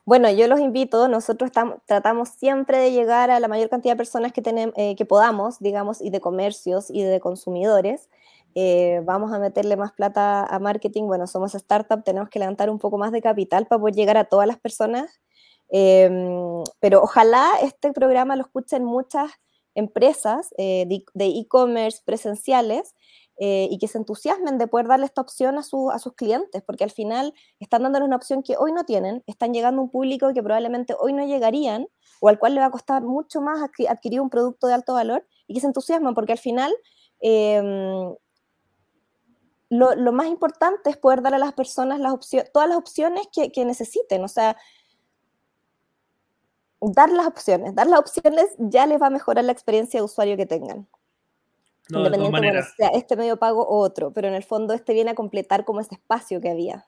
Bueno, 0.06 0.30
yo 0.30 0.48
los 0.48 0.60
invito, 0.60 1.06
nosotros 1.08 1.50
tratamos 1.86 2.30
siempre 2.30 2.78
de 2.78 2.92
llegar 2.92 3.30
a 3.30 3.40
la 3.40 3.48
mayor 3.48 3.68
cantidad 3.68 3.92
de 3.92 3.98
personas 3.98 4.32
que, 4.32 4.40
tenemos, 4.40 4.74
eh, 4.76 4.94
que 4.96 5.04
podamos, 5.04 5.58
digamos, 5.58 6.00
y 6.00 6.08
de 6.08 6.20
comercios 6.20 6.90
y 6.90 7.02
de 7.02 7.20
consumidores. 7.20 8.08
Eh, 8.54 9.00
vamos 9.04 9.32
a 9.32 9.38
meterle 9.38 9.76
más 9.76 9.92
plata 9.92 10.44
a 10.44 10.58
marketing. 10.58 11.04
Bueno, 11.04 11.26
somos 11.26 11.54
startup, 11.54 12.02
tenemos 12.04 12.28
que 12.28 12.38
levantar 12.38 12.70
un 12.70 12.78
poco 12.78 12.98
más 12.98 13.12
de 13.12 13.22
capital 13.22 13.66
para 13.66 13.80
poder 13.80 13.94
llegar 13.94 14.16
a 14.16 14.24
todas 14.24 14.46
las 14.46 14.58
personas. 14.58 15.20
Em, 15.68 16.64
pero 16.80 17.02
ojalá 17.02 17.48
este 17.62 17.92
programa 17.92 18.34
lo 18.34 18.42
escuchen 18.42 18.84
muchas 18.84 19.30
empresas 19.74 20.52
eh, 20.58 20.84
de 21.14 21.26
e-commerce 21.26 22.02
presenciales 22.04 22.94
eh, 23.38 23.68
y 23.70 23.78
que 23.78 23.86
se 23.86 23.98
entusiasmen 23.98 24.58
de 24.58 24.66
poder 24.66 24.88
darle 24.88 25.06
esta 25.06 25.20
opción 25.20 25.56
a, 25.56 25.60
a, 25.60 25.98
sus 25.98 26.12
clientes, 26.14 26.62
porque 26.66 26.84
al 26.84 26.90
final 26.90 27.32
están 27.60 27.84
dándoles 27.84 28.06
una 28.06 28.16
opción 28.16 28.42
que 28.42 28.56
hoy 28.58 28.72
no 28.72 28.84
tienen, 28.84 29.22
están 29.26 29.54
llegando 29.54 29.80
a 29.80 29.84
un 29.84 29.90
público 29.90 30.34
que 30.34 30.42
probablemente 30.42 30.94
hoy 30.98 31.12
no 31.12 31.24
llegarían 31.24 31.86
o 32.20 32.28
al 32.28 32.38
cual 32.38 32.54
le 32.54 32.60
va 32.60 32.66
a 32.66 32.70
costar 32.70 33.02
mucho 33.02 33.40
más 33.40 33.62
adquirir 33.88 34.20
un 34.20 34.28
producto 34.28 34.66
de 34.66 34.74
alto 34.74 34.94
valor 34.94 35.26
y 35.46 35.54
que 35.54 35.60
se 35.60 35.68
entusiasman, 35.68 36.14
porque 36.14 36.32
al 36.32 36.38
final 36.38 36.74
em, 39.70 39.78
lo, 39.78 40.12
más 40.12 40.26
importante 40.26 40.90
es 40.90 40.96
poder 40.96 41.22
dar 41.22 41.35
a 41.35 41.38
las 41.38 41.52
personas 41.52 42.00
las 42.00 42.14
todas 42.52 42.68
las 42.68 42.78
opciones 42.78 43.28
que, 43.33 43.50
que 43.52 43.64
necesiten, 43.64 44.22
o 44.24 44.28
sea, 44.28 44.56
dar 46.80 47.11
las 47.11 47.26
opciones, 47.26 47.74
dar 47.74 47.87
las 47.87 48.00
opciones 48.00 48.46
ya 48.59 48.87
les 48.87 49.00
va 49.00 49.09
a 49.09 49.11
mejorar 49.11 49.44
la 49.44 49.52
experiencia 49.52 50.00
de 50.00 50.04
usuario 50.04 50.37
que 50.37 50.46
tengan. 50.46 50.88
No, 51.90 51.98
Independiente 51.98 52.52
de 52.52 52.62
sea 52.62 52.88
este 52.94 53.16
medio 53.16 53.37
pago 53.37 53.66
o 53.66 53.78
otro, 53.78 54.12
pero 54.12 54.28
en 54.28 54.35
el 54.35 54.44
fondo 54.44 54.74
este 54.74 54.92
viene 54.92 55.11
a 55.11 55.14
completar 55.14 55.64
como 55.64 55.80
ese 55.80 55.96
espacio 55.96 56.40
que 56.40 56.50
había. 56.50 56.87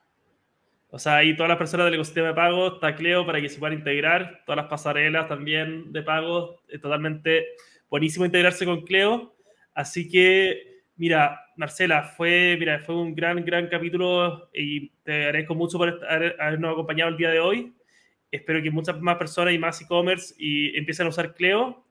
O 0.89 0.99
sea, 0.99 1.17
ahí 1.17 1.35
todas 1.35 1.49
las 1.49 1.57
personas 1.57 1.85
del 1.85 1.95
ecosistema 1.95 2.27
de 2.27 2.33
pago, 2.35 2.75
está 2.75 2.95
Cleo 2.95 3.25
para 3.25 3.41
que 3.41 3.49
se 3.49 3.59
puedan 3.59 3.77
integrar, 3.77 4.43
todas 4.45 4.57
las 4.57 4.67
pasarelas 4.67 5.27
también 5.27 5.91
de 5.91 6.03
pago, 6.03 6.61
es 6.67 6.79
totalmente 6.79 7.47
buenísimo 7.89 8.25
integrarse 8.25 8.63
con 8.65 8.81
Cleo. 8.81 9.33
Así 9.73 10.07
que, 10.07 10.83
mira, 10.95 11.42
Marcela, 11.55 12.03
fue, 12.03 12.55
mira, 12.59 12.79
fue 12.79 12.95
un 12.95 13.13
gran, 13.13 13.43
gran 13.45 13.67
capítulo 13.67 14.49
y 14.53 14.89
te 15.03 15.25
agradezco 15.25 15.55
mucho 15.55 15.77
por 15.77 15.99
habernos 16.09 16.73
acompañado 16.73 17.11
el 17.11 17.17
día 17.17 17.29
de 17.29 17.39
hoy. 17.39 17.73
Espero 18.31 18.61
que 18.61 18.71
muchas 18.71 18.99
más 18.99 19.17
personas 19.17 19.53
y 19.53 19.59
más 19.59 19.81
e-commerce 19.81 20.33
y 20.37 20.75
empiecen 20.77 21.05
a 21.05 21.09
usar 21.09 21.33
Cleo, 21.35 21.85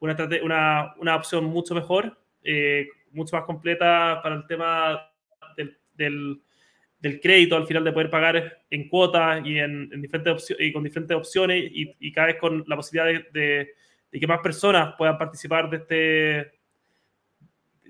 una, 0.00 0.16
una, 0.42 0.94
una 0.98 1.16
opción 1.16 1.44
mucho 1.44 1.74
mejor 1.74 2.16
eh, 2.44 2.88
mucho 3.12 3.36
más 3.36 3.44
completa 3.44 4.20
para 4.22 4.36
el 4.36 4.46
tema 4.46 5.10
del, 5.56 6.40
del, 6.98 7.20
crédito, 7.20 7.56
al 7.56 7.66
final 7.66 7.84
de 7.84 7.92
poder 7.92 8.10
pagar 8.10 8.62
en 8.70 8.88
cuotas 8.88 9.44
y, 9.44 9.58
en, 9.58 9.90
diferentes 10.00 10.54
y 10.58 10.72
con 10.72 10.82
diferentes 10.82 11.16
opciones 11.16 11.64
y, 11.72 12.12
cada 12.12 12.28
vez 12.28 12.36
con 12.36 12.64
la 12.66 12.76
posibilidad 12.76 13.22
de, 13.32 13.74
que 14.10 14.26
más 14.26 14.40
personas 14.40 14.94
puedan 14.96 15.18
participar 15.18 15.68
de, 15.68 15.76
este, 15.76 16.57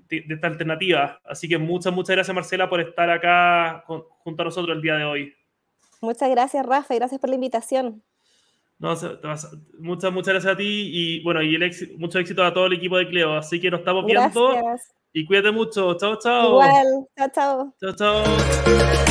de, 0.09 0.25
esta 0.29 0.47
alternativa. 0.47 1.19
Así 1.25 1.47
que 1.47 1.57
muchas, 1.57 1.93
muchas 1.93 2.15
gracias 2.15 2.35
Marcela 2.35 2.69
por 2.69 2.81
estar 2.81 3.09
acá 3.09 3.83
junto 3.85 4.41
a 4.41 4.45
nosotros 4.45 4.75
el 4.75 4.81
día 4.81 4.95
de 4.95 5.05
hoy. 5.05 5.33
Muchas 6.01 6.29
gracias 6.29 6.65
Rafa 6.65 6.95
y 6.95 6.97
gracias 6.97 7.19
por 7.19 7.29
la 7.29 7.35
invitación. 7.35 8.03
No, 8.79 8.95
muchas, 9.79 10.13
muchas 10.13 10.33
gracias 10.33 10.53
a 10.53 10.55
ti 10.57 10.89
y 10.93 11.23
bueno, 11.23 11.41
y 11.41 11.53
el 11.55 11.97
mucho 11.97 12.17
éxito 12.17 12.43
a 12.43 12.53
todo 12.53 12.67
el 12.67 12.73
equipo 12.73 12.97
de 12.97 13.09
Cleo. 13.09 13.35
Así 13.35 13.59
que 13.59 13.69
nos 13.69 13.81
estamos 13.81 14.05
viendo. 14.05 14.55
Y 15.11 15.25
cuídate 15.25 15.51
mucho. 15.51 15.95
Chao, 15.95 16.17
chao. 16.17 16.49
Igual. 16.49 17.07
Chao, 17.17 17.29
chao. 17.33 17.73
Chao, 17.79 17.95
chao. 17.95 19.05